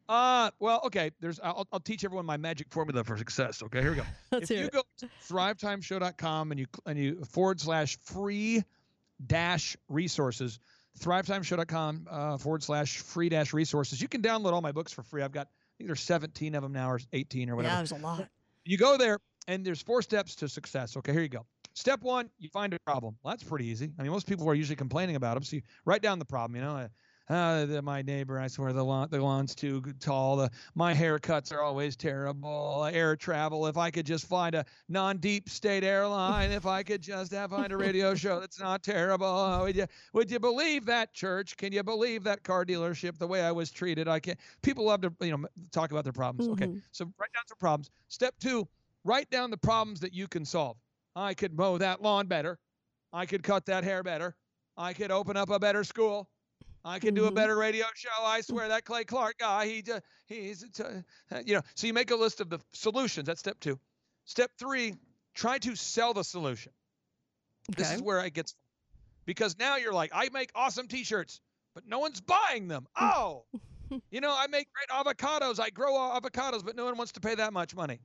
uh 0.10 0.52
well 0.60 0.82
okay 0.84 1.12
there's 1.22 1.40
i'll, 1.42 1.66
I'll 1.72 1.80
teach 1.80 2.04
everyone 2.04 2.26
my 2.26 2.36
magic 2.36 2.68
formula 2.70 3.06
for 3.06 3.16
success 3.16 3.64
okay 3.64 3.80
here 3.80 3.92
we 3.92 3.96
go 3.96 4.04
Let's 4.34 4.52
if 4.52 4.58
hear 4.58 4.60
you 4.64 4.68
it. 4.68 4.74
go 4.74 4.84
to 4.98 5.10
thrivetimeshow.com 5.30 6.52
and 6.52 6.60
you 6.60 6.66
and 6.86 7.00
you 7.00 7.24
forward 7.24 7.62
slash 7.62 7.98
free 8.00 8.64
dash 9.26 9.78
resources 9.88 10.60
thrivetimeshow.com 11.00 12.08
uh, 12.12 12.38
forward 12.38 12.64
slash 12.64 12.98
free 12.98 13.30
dash 13.30 13.54
resources 13.54 14.02
you 14.02 14.10
can 14.10 14.22
download 14.22 14.52
all 14.52 14.62
my 14.62 14.74
books 14.74 14.92
for 14.92 15.04
free 15.04 15.22
i've 15.22 15.32
got 15.32 15.48
there's 15.86 16.02
17 16.02 16.56
of 16.56 16.64
them 16.64 16.74
now 16.74 16.90
or 16.92 17.00
18 17.12 17.50
or 17.50 17.56
whatever. 17.56 17.74
Yeah, 17.74 17.78
there's 17.78 17.92
a 17.92 17.96
lot. 17.96 18.28
you 18.66 18.78
go 18.78 18.98
there 18.98 19.20
and 19.48 19.66
there's 19.66 19.82
four 19.82 20.02
steps 20.02 20.36
to 20.36 20.48
success. 20.48 20.96
Okay 20.98 21.12
here 21.12 21.22
you 21.22 21.30
go. 21.30 21.46
Step 21.74 22.02
one 22.02 22.30
you 22.38 22.50
find 22.50 22.74
a 22.74 22.78
problem. 22.86 23.16
Well 23.24 23.34
that's 23.34 23.44
pretty 23.44 23.66
easy. 23.66 23.92
I 23.98 24.04
mean 24.04 24.12
most 24.12 24.28
people 24.28 24.48
are 24.50 24.56
usually 24.56 24.76
complaining 24.76 25.16
about 25.16 25.36
them 25.36 25.44
so 25.44 25.58
you 25.58 25.62
write 25.86 26.02
down 26.02 26.20
the 26.20 26.26
problem 26.26 26.56
you 26.56 26.62
know 26.62 26.78
uh, 26.78 26.88
uh, 27.30 27.34
uh, 27.34 27.66
the, 27.66 27.82
my 27.82 28.02
neighbor, 28.02 28.40
I 28.40 28.48
swear 28.48 28.74
the 28.74 28.84
lawn, 28.84 29.08
the 29.10 29.22
lawn's 29.22 29.56
too 29.56 29.82
tall. 30.00 30.36
The, 30.36 30.52
my 30.76 30.94
haircuts 30.94 31.54
are 31.54 31.62
always 31.62 31.96
terrible. 31.96 32.90
Air 32.92 33.16
travel. 33.16 33.68
If 33.68 33.78
I 33.78 33.92
could 33.92 34.06
just 34.06 34.28
find 34.28 34.56
a 34.56 34.66
non-deep 34.90 35.50
state 35.50 35.84
airline, 35.84 36.52
if 36.52 36.66
I 36.66 36.84
could 36.84 37.02
just 37.02 37.32
have 37.32 37.52
find 37.52 37.72
a 37.72 37.78
radio 37.78 38.16
show 38.16 38.40
that's 38.40 38.60
not 38.60 38.84
terrible. 38.84 39.60
Would 39.62 39.76
you 39.76 39.86
would 40.14 40.32
you 40.32 40.40
believe 40.40 40.86
that 40.86 41.14
church? 41.14 41.56
Can 41.56 41.72
you 41.72 41.84
believe 41.84 42.24
that 42.24 42.44
car 42.44 42.66
dealership? 42.66 43.18
The 43.18 43.28
way 43.28 43.42
I 43.42 43.52
was 43.52 43.72
treated, 43.72 44.08
I 44.08 44.20
can't. 44.20 44.40
People 44.62 44.86
love 44.86 45.02
to 45.02 45.14
you 45.22 45.38
know 45.38 45.48
talk 45.72 45.92
about 45.92 46.04
their 46.04 46.14
problems. 46.14 46.52
Okay, 46.52 46.68
Mhm. 46.68 46.82
so 46.92 47.06
write 47.18 47.32
down 47.34 47.44
some 47.48 47.58
problems. 47.58 47.90
Step 48.10 48.36
two, 48.40 48.68
write 49.04 49.30
down 49.30 49.50
the 49.50 49.58
problems 49.58 50.00
that 50.02 50.14
you 50.14 50.28
can 50.28 50.44
solve. 50.46 50.78
I 51.16 51.34
could 51.34 51.54
mow 51.58 51.78
that 51.78 52.02
lawn 52.02 52.28
better. 52.28 52.60
I 53.14 53.26
could 53.26 53.44
cut 53.44 53.66
that 53.68 53.84
hair 53.84 54.02
better. 54.04 54.36
I 54.76 54.94
could 54.94 55.12
open 55.12 55.38
up 55.38 55.50
a 55.50 55.60
better 55.60 55.84
school. 55.84 56.30
I 56.86 57.00
could 57.00 57.16
do 57.16 57.26
a 57.26 57.32
Mhm. 57.32 57.36
better 57.36 57.56
radio 57.56 57.86
show. 57.96 58.10
I 58.24 58.42
swear 58.42 58.68
that 58.70 58.84
Clay 58.86 59.06
Clark 59.06 59.38
guy, 59.38 59.68
he 59.68 59.82
just, 59.82 60.04
he's, 60.26 60.66
uh, 60.80 61.02
you 61.46 61.56
know, 61.56 61.62
so 61.76 61.88
you 61.88 61.94
make 61.94 62.12
a 62.12 62.16
list 62.16 62.42
of 62.42 62.50
the 62.50 62.60
solutions. 62.74 63.26
That's 63.28 63.40
step 63.40 63.60
two. 63.60 63.80
Step 64.26 64.52
three, 64.58 64.96
try 65.34 65.58
to 65.60 65.76
sell 65.76 66.14
the 66.14 66.24
solution. 66.24 66.74
This 67.70 67.92
is 67.92 68.02
where 68.02 68.20
it 68.26 68.34
gets, 68.34 68.56
because 69.26 69.58
now 69.58 69.78
you're 69.78 69.94
like, 69.94 70.12
I 70.14 70.30
make 70.30 70.52
awesome 70.56 70.88
T-shirts, 70.90 71.40
but 71.74 71.88
no 71.88 72.00
one's 72.00 72.20
buying 72.20 72.68
them. 72.68 72.88
Oh, 73.00 73.46
you 74.12 74.20
know, 74.20 74.36
I 74.36 74.48
make 74.48 74.68
great 74.74 74.90
avocados. 74.90 75.60
I 75.62 75.70
grow 75.70 75.94
avocados, 75.94 76.66
but 76.66 76.76
no 76.76 76.84
one 76.86 76.98
wants 76.98 77.14
to 77.14 77.22
pay 77.22 77.36
that 77.36 77.54
much 77.54 77.74
money. 77.76 78.00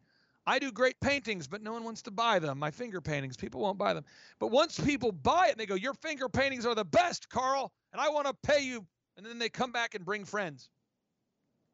I 0.46 0.58
do 0.58 0.72
great 0.72 0.98
paintings, 1.00 1.46
but 1.46 1.62
no 1.62 1.72
one 1.72 1.84
wants 1.84 2.02
to 2.02 2.10
buy 2.10 2.38
them. 2.38 2.58
My 2.58 2.70
finger 2.70 3.00
paintings, 3.00 3.36
people 3.36 3.60
won't 3.60 3.78
buy 3.78 3.92
them. 3.92 4.04
But 4.38 4.50
once 4.50 4.78
people 4.78 5.12
buy 5.12 5.48
it 5.48 5.52
and 5.52 5.60
they 5.60 5.66
go, 5.66 5.74
Your 5.74 5.94
finger 5.94 6.28
paintings 6.28 6.64
are 6.64 6.74
the 6.74 6.84
best, 6.84 7.28
Carl, 7.28 7.72
and 7.92 8.00
I 8.00 8.08
want 8.08 8.26
to 8.26 8.34
pay 8.34 8.64
you. 8.64 8.86
And 9.16 9.26
then 9.26 9.38
they 9.38 9.48
come 9.48 9.72
back 9.72 9.94
and 9.94 10.04
bring 10.04 10.24
friends. 10.24 10.70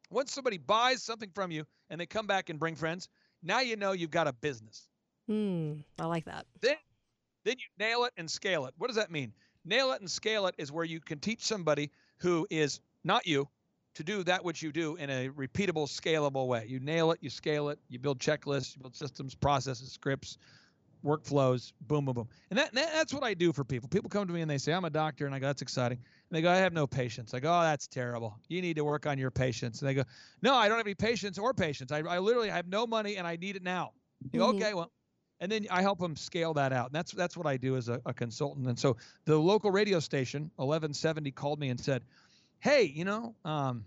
Once 0.09 0.33
somebody 0.33 0.57
buys 0.57 1.03
something 1.03 1.29
from 1.33 1.51
you 1.51 1.65
and 1.89 2.01
they 2.01 2.05
come 2.05 2.27
back 2.27 2.49
and 2.49 2.59
bring 2.59 2.75
friends, 2.75 3.07
now 3.43 3.59
you 3.59 3.75
know 3.75 3.91
you've 3.91 4.11
got 4.11 4.27
a 4.27 4.33
business. 4.33 4.87
Hmm. 5.27 5.73
I 5.99 6.05
like 6.05 6.25
that. 6.25 6.45
Then 7.45 7.55
you 7.59 7.65
nail 7.79 8.05
it 8.05 8.13
and 8.17 8.29
scale 8.29 8.65
it. 8.65 8.73
What 8.77 8.87
does 8.87 8.95
that 8.95 9.11
mean? 9.11 9.31
Nail 9.63 9.91
it 9.93 10.01
and 10.01 10.09
scale 10.09 10.47
it 10.47 10.55
is 10.57 10.71
where 10.71 10.85
you 10.85 10.99
can 10.99 11.19
teach 11.19 11.43
somebody 11.43 11.91
who 12.17 12.47
is 12.49 12.79
not 13.03 13.27
you 13.27 13.47
to 13.95 14.03
do 14.03 14.23
that 14.23 14.43
which 14.43 14.61
you 14.61 14.71
do 14.71 14.95
in 14.95 15.09
a 15.09 15.29
repeatable, 15.29 15.87
scalable 15.87 16.47
way. 16.47 16.65
You 16.67 16.79
nail 16.79 17.11
it, 17.11 17.19
you 17.21 17.29
scale 17.29 17.69
it, 17.69 17.79
you 17.89 17.97
build 17.99 18.19
checklists, 18.19 18.75
you 18.75 18.81
build 18.81 18.95
systems, 18.95 19.33
processes, 19.35 19.91
scripts, 19.91 20.37
workflows, 21.03 21.71
boom, 21.81 22.05
boom, 22.05 22.15
boom. 22.15 22.27
And 22.49 22.59
that, 22.59 22.73
that 22.73 22.89
that's 22.93 23.13
what 23.13 23.23
I 23.23 23.33
do 23.33 23.53
for 23.53 23.63
people. 23.63 23.87
People 23.87 24.09
come 24.09 24.27
to 24.27 24.33
me 24.33 24.41
and 24.41 24.49
they 24.49 24.57
say, 24.57 24.73
I'm 24.73 24.85
a 24.85 24.89
doctor, 24.89 25.25
and 25.25 25.35
I 25.35 25.39
go, 25.39 25.47
that's 25.47 25.61
exciting. 25.61 25.97
And 25.97 26.37
they 26.37 26.41
go, 26.41 26.49
I 26.51 26.57
have 26.57 26.73
no 26.73 26.87
patience. 26.87 27.33
I 27.33 27.39
go, 27.39 27.57
oh, 27.57 27.61
that's 27.61 27.87
terrible. 27.87 28.37
You 28.49 28.61
need 28.61 28.75
to 28.77 28.83
work 28.83 29.05
on 29.05 29.17
your 29.17 29.31
patience. 29.31 29.81
And 29.81 29.89
they 29.89 29.93
go, 29.93 30.03
no, 30.41 30.55
I 30.55 30.67
don't 30.67 30.77
have 30.77 30.87
any 30.87 30.95
patience 30.95 31.37
or 31.37 31.53
patience. 31.53 31.91
I, 31.91 31.99
I 31.99 32.19
literally 32.19 32.49
have 32.49 32.67
no 32.67 32.87
money 32.87 33.17
and 33.17 33.27
I 33.27 33.35
need 33.35 33.55
it 33.55 33.63
now. 33.63 33.91
You 34.31 34.39
go, 34.39 34.47
Mhm. 34.47 34.55
okay, 34.55 34.73
well, 34.73 34.91
and 35.39 35.51
then 35.51 35.67
I 35.69 35.81
help 35.81 35.99
them 35.99 36.15
scale 36.15 36.53
that 36.55 36.73
out. 36.73 36.87
And 36.87 36.95
that's 36.95 37.11
that's 37.11 37.37
what 37.37 37.45
I 37.45 37.57
do 37.57 37.75
as 37.75 37.89
a, 37.89 38.01
a 38.05 38.13
consultant. 38.13 38.67
And 38.67 38.79
so 38.79 38.97
the 39.25 39.37
local 39.37 39.69
radio 39.69 39.99
station, 39.99 40.49
1170, 40.55 41.31
called 41.31 41.59
me 41.59 41.69
and 41.69 41.79
said, 41.79 42.03
hey, 42.65 42.91
you 42.95 43.05
know, 43.05 43.35
um, 43.45 43.85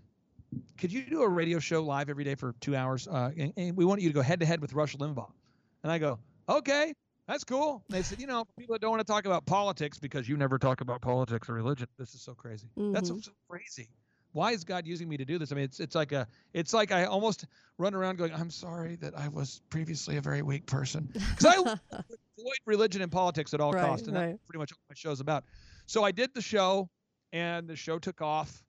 could 0.77 0.89
you 0.89 1.03
do 1.03 1.21
a 1.21 1.27
radio 1.27 1.59
show 1.59 1.83
live 1.83 2.09
every 2.09 2.23
day 2.23 2.33
for 2.33 2.55
two 2.61 2.77
hours? 2.77 3.09
Uh, 3.09 3.29
and, 3.37 3.53
and 3.57 3.75
we 3.75 3.83
want 3.83 3.99
you 3.99 4.07
to 4.07 4.13
go 4.13 4.21
head 4.21 4.39
to 4.39 4.45
head 4.45 4.61
with 4.61 4.71
Rush 4.71 4.95
Limbaugh. 4.95 5.29
And 5.83 5.91
I 5.91 5.97
go, 5.97 6.17
okay, 6.47 6.93
that's 7.27 7.43
cool. 7.43 7.83
They 7.89 8.01
said, 8.03 8.21
you 8.21 8.27
know, 8.27 8.45
people 8.57 8.75
that 8.75 8.81
don't 8.81 8.91
want 8.91 9.05
to 9.05 9.11
talk 9.11 9.25
about 9.25 9.45
politics 9.45 9.99
because 9.99 10.29
you 10.29 10.37
never 10.37 10.57
talk 10.57 10.79
about 10.79 11.01
politics 11.01 11.49
or 11.49 11.55
religion. 11.55 11.87
This 11.97 12.13
is 12.15 12.21
so 12.21 12.33
crazy. 12.33 12.69
Mm-hmm. 12.77 12.93
That's 12.93 13.09
so, 13.09 13.19
so 13.19 13.31
crazy. 13.49 13.89
Why 14.31 14.53
is 14.53 14.63
God 14.63 14.87
using 14.87 15.09
me 15.09 15.17
to 15.17 15.25
do 15.25 15.37
this? 15.37 15.51
I 15.51 15.55
mean, 15.55 15.65
it's 15.65 15.81
it's 15.81 15.95
like 15.95 16.13
a 16.13 16.25
it's 16.53 16.73
like 16.73 16.93
I 16.93 17.05
almost 17.05 17.47
run 17.79 17.93
around 17.95 18.17
going, 18.17 18.33
I'm 18.33 18.51
sorry 18.51 18.95
that 18.97 19.17
I 19.17 19.27
was 19.27 19.59
previously 19.69 20.15
a 20.17 20.21
very 20.21 20.41
weak 20.41 20.67
person 20.67 21.09
because 21.11 21.45
I 21.45 21.55
avoid 21.91 22.59
religion 22.65 23.01
and 23.01 23.11
politics 23.11 23.53
at 23.53 23.59
all 23.59 23.73
right, 23.73 23.83
costs, 23.83 24.07
and 24.07 24.15
right. 24.15 24.27
that's 24.27 24.43
pretty 24.45 24.59
much 24.59 24.71
what 24.71 24.79
my 24.87 24.95
show's 24.95 25.19
about. 25.19 25.43
So 25.87 26.03
I 26.03 26.11
did 26.11 26.33
the 26.35 26.43
show, 26.43 26.89
and 27.33 27.67
the 27.67 27.75
show 27.75 27.99
took 27.99 28.21
off. 28.21 28.63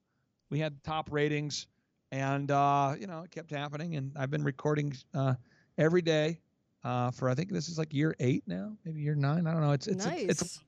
We 0.51 0.59
had 0.59 0.83
top 0.83 1.11
ratings, 1.11 1.65
and 2.11 2.51
uh, 2.51 2.95
you 2.99 3.07
know, 3.07 3.23
it 3.23 3.31
kept 3.31 3.49
happening. 3.49 3.95
And 3.95 4.11
I've 4.15 4.29
been 4.29 4.43
recording 4.43 4.93
uh, 5.15 5.33
every 5.77 6.03
day 6.03 6.41
uh, 6.83 7.09
for 7.11 7.29
I 7.29 7.33
think 7.33 7.51
this 7.51 7.69
is 7.69 7.77
like 7.79 7.93
year 7.93 8.15
eight 8.19 8.43
now, 8.45 8.73
maybe 8.85 9.01
year 9.01 9.15
nine. 9.15 9.47
I 9.47 9.53
don't 9.53 9.61
know. 9.61 9.71
It's 9.71 9.87
it's 9.87 10.05
nice. 10.05 10.23
it's, 10.23 10.41
it's 10.41 10.59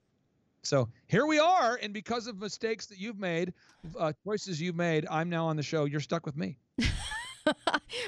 so 0.64 0.88
here 1.08 1.26
we 1.26 1.40
are, 1.40 1.78
and 1.82 1.94
because 1.94 2.28
of 2.28 2.40
mistakes 2.40 2.86
that 2.88 2.98
you've 2.98 3.20
made, 3.20 3.54
uh, 4.00 4.14
choices 4.26 4.62
you've 4.62 4.78
made, 4.78 5.06
I'm 5.12 5.30
now 5.30 5.46
on 5.48 5.58
the 5.58 5.64
show. 5.64 5.84
You're 5.86 6.00
stuck 6.00 6.26
with 6.26 6.38
me. 6.38 6.58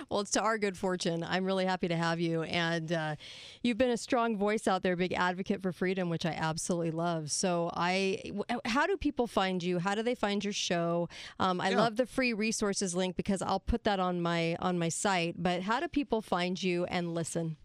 Well, 0.09 0.19
it's 0.21 0.31
to 0.31 0.41
our 0.41 0.57
good 0.57 0.77
fortune. 0.77 1.23
I'm 1.23 1.45
really 1.45 1.65
happy 1.65 1.87
to 1.87 1.95
have 1.95 2.19
you. 2.19 2.43
And 2.43 2.91
uh, 2.91 3.15
you've 3.63 3.77
been 3.77 3.91
a 3.91 3.97
strong 3.97 4.37
voice 4.37 4.67
out 4.67 4.83
there, 4.83 4.95
big 4.95 5.13
advocate 5.13 5.61
for 5.61 5.71
freedom, 5.71 6.09
which 6.09 6.25
I 6.25 6.31
absolutely 6.31 6.91
love. 6.91 7.31
So, 7.31 7.71
I, 7.73 8.21
how 8.65 8.87
do 8.87 8.97
people 8.97 9.27
find 9.27 9.61
you? 9.61 9.79
How 9.79 9.95
do 9.95 10.03
they 10.03 10.15
find 10.15 10.43
your 10.43 10.53
show? 10.53 11.09
Um, 11.39 11.59
I 11.61 11.69
yeah. 11.69 11.77
love 11.77 11.97
the 11.97 12.05
free 12.05 12.33
resources 12.33 12.95
link 12.95 13.15
because 13.15 13.41
I'll 13.41 13.59
put 13.59 13.83
that 13.83 13.99
on 13.99 14.21
my 14.21 14.55
on 14.59 14.79
my 14.79 14.89
site. 14.89 15.35
But 15.37 15.61
how 15.61 15.79
do 15.79 15.87
people 15.87 16.21
find 16.21 16.61
you 16.61 16.85
and 16.85 17.13
listen? 17.13 17.57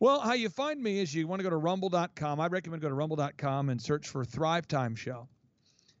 Well, 0.00 0.20
how 0.20 0.32
you 0.32 0.48
find 0.48 0.82
me 0.82 1.00
is 1.00 1.14
you 1.14 1.26
want 1.26 1.40
to 1.40 1.44
go 1.44 1.50
to 1.50 1.58
rumble.com. 1.58 2.40
I 2.40 2.46
recommend 2.46 2.80
go 2.80 2.88
to 2.88 2.94
rumble.com 2.94 3.68
and 3.68 3.80
search 3.80 4.08
for 4.08 4.24
Thrive 4.24 4.66
Time 4.66 4.96
Show. 4.96 5.28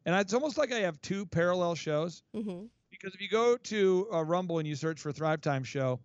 And 0.06 0.14
it's 0.16 0.32
almost 0.32 0.56
like 0.56 0.72
I 0.72 0.78
have 0.78 1.00
two 1.02 1.26
parallel 1.26 1.74
shows. 1.74 2.22
Mm-hmm. 2.34 2.64
Because 3.00 3.14
if 3.14 3.20
you 3.20 3.28
go 3.28 3.56
to 3.56 4.08
uh, 4.12 4.24
Rumble 4.24 4.58
and 4.58 4.68
you 4.68 4.74
search 4.74 5.00
for 5.00 5.12
Thrive 5.12 5.40
Time 5.40 5.64
Show, 5.64 6.00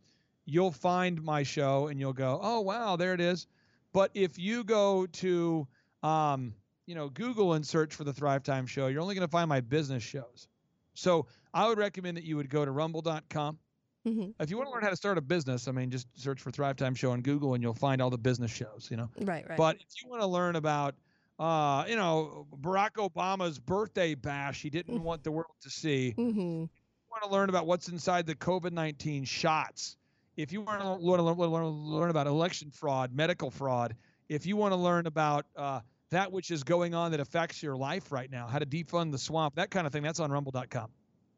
you'll 0.46 0.72
find 0.72 1.22
my 1.22 1.44
show 1.44 1.88
and 1.88 2.00
you'll 2.00 2.14
go, 2.14 2.40
oh, 2.42 2.62
wow, 2.62 2.96
there 2.96 3.14
it 3.14 3.22
is. 3.22 3.48
But 3.92 4.12
if 4.14 4.40
you 4.40 4.64
go 4.64 5.06
to, 5.06 5.68
um, 6.04 6.54
you 6.86 6.96
know, 6.96 7.10
Google 7.10 7.54
and 7.54 7.66
search 7.66 7.96
for 7.96 8.04
the 8.04 8.14
Thrive 8.14 8.44
Time 8.44 8.66
Show, 8.66 8.88
you're 8.88 9.02
only 9.02 9.16
going 9.16 9.28
to 9.28 9.32
find 9.32 9.50
my 9.50 9.62
business 9.62 10.04
shows. 10.04 10.48
So 10.94 11.28
I 11.54 11.68
would 11.68 11.78
recommend 11.78 12.16
that 12.18 12.24
you 12.24 12.38
would 12.38 12.50
go 12.50 12.64
to 12.64 12.72
rumble.com 12.72 13.60
Mm-hmm. 14.08 14.32
If 14.40 14.50
you 14.52 14.58
want 14.58 14.70
to 14.70 14.74
learn 14.74 14.84
how 14.84 14.90
to 14.90 14.96
start 14.96 15.18
a 15.18 15.22
business, 15.22 15.68
I 15.68 15.72
mean, 15.72 15.90
just 15.90 16.08
search 16.16 16.40
for 16.40 16.52
Thrive 16.52 16.75
Time 16.75 16.94
Show 16.94 17.12
on 17.12 17.22
Google 17.22 17.56
and 17.56 17.64
you'll 17.64 17.74
find 17.74 18.02
all 18.02 18.12
the 18.12 18.18
business 18.18 18.52
shows, 18.52 18.88
you 18.92 18.98
know. 18.98 19.10
Right, 19.22 19.48
right. 19.50 19.58
But 19.58 19.78
if 19.78 20.04
you 20.04 20.10
want 20.10 20.22
to 20.22 20.28
learn 20.28 20.56
about, 20.56 20.96
uh, 21.40 21.86
you 21.88 21.96
know, 21.96 22.46
Barack 22.62 22.92
Obama's 22.98 23.58
birthday 23.58 24.14
bash 24.14 24.62
he 24.62 24.70
didn't 24.70 25.02
want 25.02 25.24
the 25.24 25.32
world 25.32 25.56
to 25.62 25.70
see, 25.70 26.14
mm-hmm. 26.18 26.66
Want 27.15 27.31
to 27.31 27.34
learn 27.34 27.50
about 27.50 27.65
what's 27.65 27.88
inside 27.88 28.25
the 28.25 28.36
COVID 28.36 28.74
19 28.74 29.24
shots, 29.24 29.95
if 30.36 30.51
you 30.51 30.62
want 30.62 30.81
to 30.81 30.93
learn, 30.95 31.22
learn, 31.22 31.65
learn 31.65 32.10
about 32.10 32.27
election 32.27 32.69
fraud, 32.69 33.13
medical 33.13 33.50
fraud, 33.50 33.95
if 34.27 34.45
you 34.45 34.57
want 34.57 34.74
to 34.74 34.75
learn 34.75 35.07
about 35.07 35.45
uh, 35.55 35.79
that 36.10 36.29
which 36.29 36.51
is 36.51 36.63
going 36.63 36.93
on 36.93 37.12
that 37.12 37.22
affects 37.22 37.63
your 37.63 37.77
life 37.77 38.12
right 38.12 38.29
now, 38.29 38.48
how 38.48 38.60
to 38.60 38.65
defund 38.65 39.13
the 39.13 39.17
swamp, 39.17 39.55
that 39.55 39.72
kind 39.72 39.88
of 39.88 39.93
thing, 39.93 40.03
that's 40.03 40.19
on 40.19 40.29
rumble.com. 40.29 40.89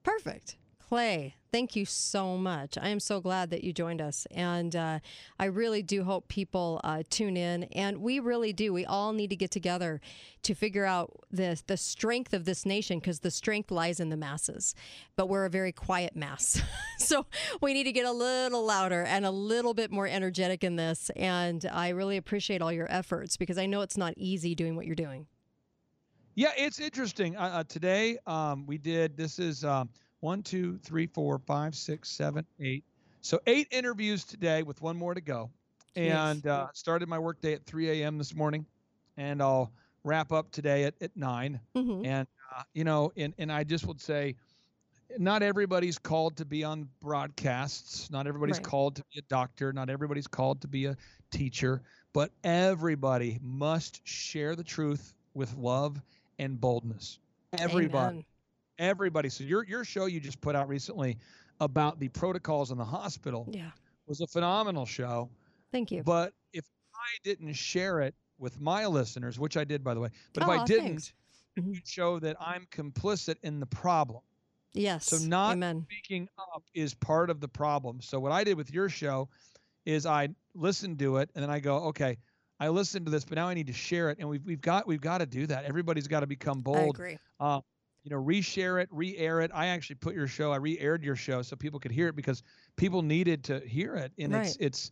Perfect. 0.01 0.57
Clay, 0.87 1.35
thank 1.51 1.75
you 1.75 1.83
so 1.83 2.37
much. 2.37 2.77
I 2.77 2.87
am 2.87 3.01
so 3.01 3.19
glad 3.19 3.49
that 3.49 3.61
you 3.61 3.73
joined 3.73 4.01
us. 4.01 4.25
And 4.31 4.73
uh, 4.73 4.99
I 5.37 5.45
really 5.45 5.83
do 5.83 6.05
hope 6.05 6.29
people 6.29 6.79
uh, 6.81 7.03
tune 7.09 7.35
in. 7.35 7.63
And 7.73 7.97
we 7.97 8.21
really 8.21 8.53
do. 8.53 8.71
We 8.71 8.85
all 8.85 9.11
need 9.11 9.29
to 9.31 9.35
get 9.35 9.51
together 9.51 9.99
to 10.43 10.55
figure 10.55 10.85
out 10.85 11.11
the, 11.29 11.61
the 11.67 11.75
strength 11.75 12.33
of 12.33 12.45
this 12.45 12.65
nation 12.65 12.99
because 12.99 13.19
the 13.19 13.31
strength 13.31 13.69
lies 13.69 13.99
in 13.99 14.07
the 14.07 14.15
masses. 14.15 14.75
But 15.17 15.27
we're 15.27 15.43
a 15.43 15.49
very 15.49 15.73
quiet 15.73 16.15
mass. 16.15 16.61
so 16.97 17.25
we 17.59 17.73
need 17.73 17.83
to 17.83 17.91
get 17.91 18.05
a 18.05 18.11
little 18.13 18.63
louder 18.63 19.03
and 19.03 19.25
a 19.25 19.31
little 19.31 19.73
bit 19.73 19.91
more 19.91 20.07
energetic 20.07 20.63
in 20.63 20.77
this. 20.77 21.11
And 21.17 21.65
I 21.69 21.89
really 21.89 22.15
appreciate 22.15 22.61
all 22.61 22.71
your 22.71 22.89
efforts 22.89 23.35
because 23.35 23.57
I 23.57 23.65
know 23.65 23.81
it's 23.81 23.97
not 23.97 24.13
easy 24.15 24.55
doing 24.55 24.77
what 24.77 24.85
you're 24.85 24.95
doing. 24.95 25.27
Yeah, 26.35 26.51
it's 26.55 26.79
interesting. 26.79 27.35
Uh, 27.35 27.41
uh 27.41 27.63
today 27.65 28.17
um, 28.25 28.65
we 28.65 28.77
did, 28.77 29.17
this 29.17 29.37
is. 29.37 29.65
Um, 29.65 29.89
one, 30.19 30.41
two, 30.43 30.77
three, 30.83 31.07
four, 31.07 31.39
five, 31.39 31.75
six, 31.75 32.09
seven, 32.09 32.45
eight. 32.59 32.83
So 33.21 33.39
eight 33.47 33.67
interviews 33.71 34.23
today 34.23 34.63
with 34.63 34.81
one 34.81 34.97
more 34.97 35.13
to 35.13 35.21
go. 35.21 35.49
And 35.95 36.45
uh, 36.45 36.67
started 36.73 37.09
my 37.09 37.17
workday 37.17 37.53
at 37.53 37.65
3 37.65 37.89
a.m. 37.89 38.19
this 38.19 38.35
morning, 38.35 38.67
and 39.17 39.41
I'll 39.41 39.71
wrap 40.03 40.31
up 40.31 40.51
today 40.51 40.83
at, 40.83 40.93
at 41.01 41.17
9. 41.17 41.59
Mm-hmm. 41.75 42.05
And, 42.05 42.27
uh, 42.55 42.61
you 42.75 42.83
know, 42.83 43.11
and, 43.17 43.33
and 43.39 43.51
I 43.51 43.63
just 43.63 43.87
would 43.87 43.99
say, 43.99 44.35
not 45.17 45.41
everybody's 45.41 45.97
called 45.97 46.37
to 46.37 46.45
be 46.45 46.63
on 46.63 46.87
broadcasts. 47.01 48.11
Not 48.11 48.27
everybody's 48.27 48.57
right. 48.57 48.65
called 48.65 48.95
to 48.97 49.03
be 49.11 49.19
a 49.19 49.23
doctor. 49.23 49.73
Not 49.73 49.89
everybody's 49.89 50.27
called 50.27 50.61
to 50.61 50.67
be 50.67 50.85
a 50.85 50.95
teacher. 51.31 51.81
But 52.13 52.31
everybody 52.43 53.39
must 53.41 54.05
share 54.07 54.55
the 54.55 54.63
truth 54.63 55.15
with 55.33 55.55
love 55.55 55.99
and 56.37 56.61
boldness. 56.61 57.17
Everybody. 57.57 58.17
Amen 58.17 58.25
everybody. 58.77 59.29
So 59.29 59.43
your 59.43 59.63
your 59.65 59.83
show 59.83 60.05
you 60.05 60.19
just 60.19 60.41
put 60.41 60.55
out 60.55 60.67
recently 60.67 61.17
about 61.59 61.99
the 61.99 62.09
protocols 62.09 62.71
in 62.71 62.77
the 62.77 62.85
hospital 62.85 63.47
yeah. 63.51 63.71
was 64.07 64.21
a 64.21 64.27
phenomenal 64.27 64.85
show. 64.85 65.29
Thank 65.71 65.91
you. 65.91 66.03
But 66.03 66.33
if 66.53 66.65
I 66.93 67.17
didn't 67.23 67.53
share 67.53 68.01
it 68.01 68.15
with 68.37 68.59
my 68.59 68.85
listeners, 68.85 69.39
which 69.39 69.57
I 69.57 69.63
did 69.63 69.83
by 69.83 69.93
the 69.93 69.99
way, 69.99 70.09
but 70.33 70.43
oh, 70.43 70.51
if 70.51 70.59
I 70.59 70.65
didn't, 70.65 71.13
mm-hmm. 71.57 71.73
show 71.83 72.19
that 72.19 72.37
I'm 72.39 72.67
complicit 72.71 73.35
in 73.43 73.59
the 73.59 73.65
problem. 73.65 74.21
Yes. 74.73 75.07
So 75.07 75.17
not 75.17 75.53
Amen. 75.53 75.85
speaking 75.89 76.29
up 76.53 76.63
is 76.73 76.93
part 76.93 77.29
of 77.29 77.39
the 77.39 77.47
problem. 77.47 78.01
So 78.01 78.19
what 78.19 78.31
I 78.31 78.43
did 78.43 78.57
with 78.57 78.71
your 78.71 78.89
show 78.89 79.29
is 79.85 80.05
I 80.05 80.29
listened 80.53 80.99
to 80.99 81.17
it 81.17 81.29
and 81.33 81.43
then 81.43 81.49
I 81.49 81.59
go, 81.59 81.77
okay, 81.85 82.17
I 82.59 82.69
listened 82.69 83.05
to 83.05 83.11
this, 83.11 83.23
but 83.23 83.35
now 83.35 83.47
I 83.47 83.53
need 83.53 83.67
to 83.67 83.73
share 83.73 84.09
it, 84.09 84.17
and 84.19 84.27
we've 84.27 84.43
we've 84.43 84.61
got 84.61 84.87
we've 84.87 85.01
got 85.01 85.19
to 85.19 85.25
do 85.25 85.45
that. 85.47 85.65
Everybody's 85.65 86.07
got 86.07 86.21
to 86.21 86.27
become 86.27 86.61
bold. 86.61 86.77
I 86.77 86.81
agree. 86.81 87.17
Uh, 87.39 87.61
you 88.07 88.15
know, 88.15 88.23
reshare 88.23 88.81
it, 88.81 88.87
re-air 88.89 89.41
it. 89.41 89.51
I 89.53 89.67
actually 89.67 89.97
put 89.97 90.15
your 90.15 90.27
show, 90.27 90.53
I 90.53 90.55
re-aired 90.55 91.03
your 91.03 91.17
show 91.17 91.41
so 91.41 91.57
people 91.57 91.77
could 91.77 91.91
hear 91.91 92.07
it 92.07 92.15
because 92.15 92.41
people 92.77 93.01
needed 93.01 93.43
to 93.45 93.59
hear 93.59 93.95
it. 93.95 94.13
And 94.17 94.33
right. 94.33 94.45
it's 94.45 94.55
it's 94.61 94.91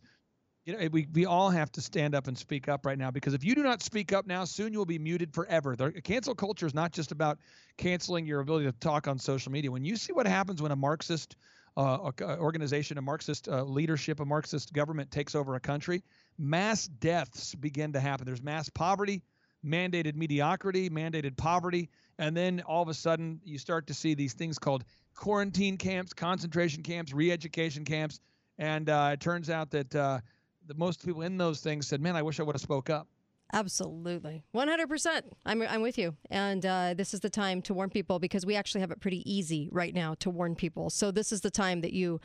you 0.66 0.76
know, 0.76 0.86
we 0.92 1.06
we 1.14 1.24
all 1.24 1.48
have 1.48 1.72
to 1.72 1.80
stand 1.80 2.14
up 2.14 2.26
and 2.26 2.36
speak 2.36 2.68
up 2.68 2.84
right 2.84 2.98
now 2.98 3.10
because 3.10 3.32
if 3.32 3.42
you 3.42 3.54
do 3.54 3.62
not 3.62 3.80
speak 3.80 4.12
up 4.12 4.26
now, 4.26 4.44
soon 4.44 4.74
you 4.74 4.78
will 4.78 4.84
be 4.84 4.98
muted 4.98 5.32
forever. 5.32 5.76
The 5.76 5.92
cancel 5.92 6.34
culture 6.34 6.66
is 6.66 6.74
not 6.74 6.92
just 6.92 7.10
about 7.10 7.38
canceling 7.78 8.26
your 8.26 8.40
ability 8.40 8.66
to 8.66 8.72
talk 8.72 9.08
on 9.08 9.18
social 9.18 9.50
media. 9.50 9.70
When 9.70 9.84
you 9.84 9.96
see 9.96 10.12
what 10.12 10.26
happens 10.26 10.60
when 10.60 10.72
a 10.72 10.76
Marxist 10.76 11.36
uh, 11.78 12.10
organization, 12.20 12.98
a 12.98 13.02
Marxist 13.02 13.48
uh, 13.48 13.62
leadership, 13.62 14.20
a 14.20 14.26
Marxist 14.26 14.74
government 14.74 15.10
takes 15.10 15.34
over 15.34 15.54
a 15.54 15.60
country, 15.60 16.02
mass 16.36 16.86
deaths 16.86 17.54
begin 17.54 17.94
to 17.94 18.00
happen. 18.00 18.26
There's 18.26 18.42
mass 18.42 18.68
poverty, 18.68 19.22
mandated 19.64 20.16
mediocrity, 20.16 20.90
mandated 20.90 21.38
poverty, 21.38 21.88
and 22.18 22.36
then 22.36 22.62
all 22.66 22.82
of 22.82 22.88
a 22.88 22.94
sudden 22.94 23.40
you 23.44 23.58
start 23.58 23.86
to 23.86 23.94
see 23.94 24.14
these 24.14 24.34
things 24.34 24.58
called 24.58 24.84
quarantine 25.14 25.76
camps, 25.76 26.12
concentration 26.12 26.82
camps, 26.82 27.12
re-education 27.12 27.84
camps, 27.84 28.20
and 28.58 28.88
uh, 28.88 29.10
it 29.12 29.20
turns 29.20 29.50
out 29.50 29.70
that 29.70 29.94
uh, 29.94 30.20
the 30.66 30.74
most 30.74 31.04
people 31.04 31.22
in 31.22 31.36
those 31.36 31.60
things 31.60 31.86
said, 31.86 32.00
"Man, 32.00 32.16
I 32.16 32.22
wish 32.22 32.40
I 32.40 32.42
would 32.42 32.54
have 32.54 32.62
spoke 32.62 32.90
up." 32.90 33.08
Absolutely. 33.52 34.44
100%. 34.54 35.22
I'm, 35.44 35.62
I'm 35.62 35.80
with 35.80 35.98
you. 35.98 36.16
And 36.30 36.66
uh, 36.66 36.94
this 36.94 37.14
is 37.14 37.20
the 37.20 37.30
time 37.30 37.62
to 37.62 37.74
warn 37.74 37.90
people 37.90 38.18
because 38.18 38.44
we 38.44 38.56
actually 38.56 38.80
have 38.80 38.90
it 38.90 39.00
pretty 39.00 39.22
easy 39.30 39.68
right 39.70 39.94
now 39.94 40.14
to 40.20 40.30
warn 40.30 40.56
people. 40.56 40.90
So 40.90 41.12
this 41.12 41.30
is 41.30 41.42
the 41.42 41.50
time 41.50 41.80
that 41.82 41.92
you 41.92 42.20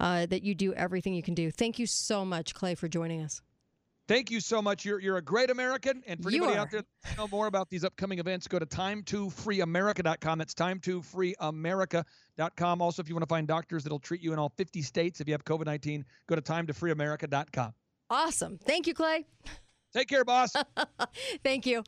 uh, 0.00 0.26
that 0.26 0.42
you 0.42 0.54
do 0.54 0.74
everything 0.74 1.14
you 1.14 1.22
can 1.22 1.34
do. 1.34 1.50
Thank 1.50 1.78
you 1.78 1.86
so 1.86 2.24
much, 2.24 2.54
Clay, 2.54 2.74
for 2.74 2.88
joining 2.88 3.22
us. 3.22 3.40
Thank 4.06 4.30
you 4.30 4.38
so 4.40 4.60
much. 4.60 4.84
You're 4.84 5.00
you're 5.00 5.16
a 5.16 5.22
great 5.22 5.48
American. 5.50 6.02
And 6.06 6.22
for 6.22 6.28
anybody 6.28 6.56
out 6.56 6.70
there 6.70 6.82
to 6.82 7.16
know 7.16 7.26
more 7.28 7.46
about 7.46 7.70
these 7.70 7.84
upcoming 7.84 8.18
events, 8.18 8.46
go 8.46 8.58
to 8.58 8.66
time2freeamerica.com. 8.66 10.38
That's 10.38 10.52
time2freeamerica.com. 10.54 12.82
Also, 12.82 13.02
if 13.02 13.08
you 13.08 13.14
want 13.14 13.22
to 13.22 13.28
find 13.28 13.48
doctors 13.48 13.82
that'll 13.82 13.98
treat 13.98 14.20
you 14.20 14.34
in 14.34 14.38
all 14.38 14.52
50 14.56 14.82
states 14.82 15.20
if 15.20 15.28
you 15.28 15.32
have 15.32 15.44
COVID 15.44 15.64
19, 15.64 16.04
go 16.28 16.36
to 16.36 16.42
time2freeamerica.com. 16.42 17.72
Awesome. 18.10 18.58
Thank 18.58 18.86
you, 18.86 18.92
Clay. 18.92 19.24
Take 19.94 20.08
care, 20.08 20.24
boss. 20.24 20.52
Thank 21.44 21.66
you. 21.66 21.82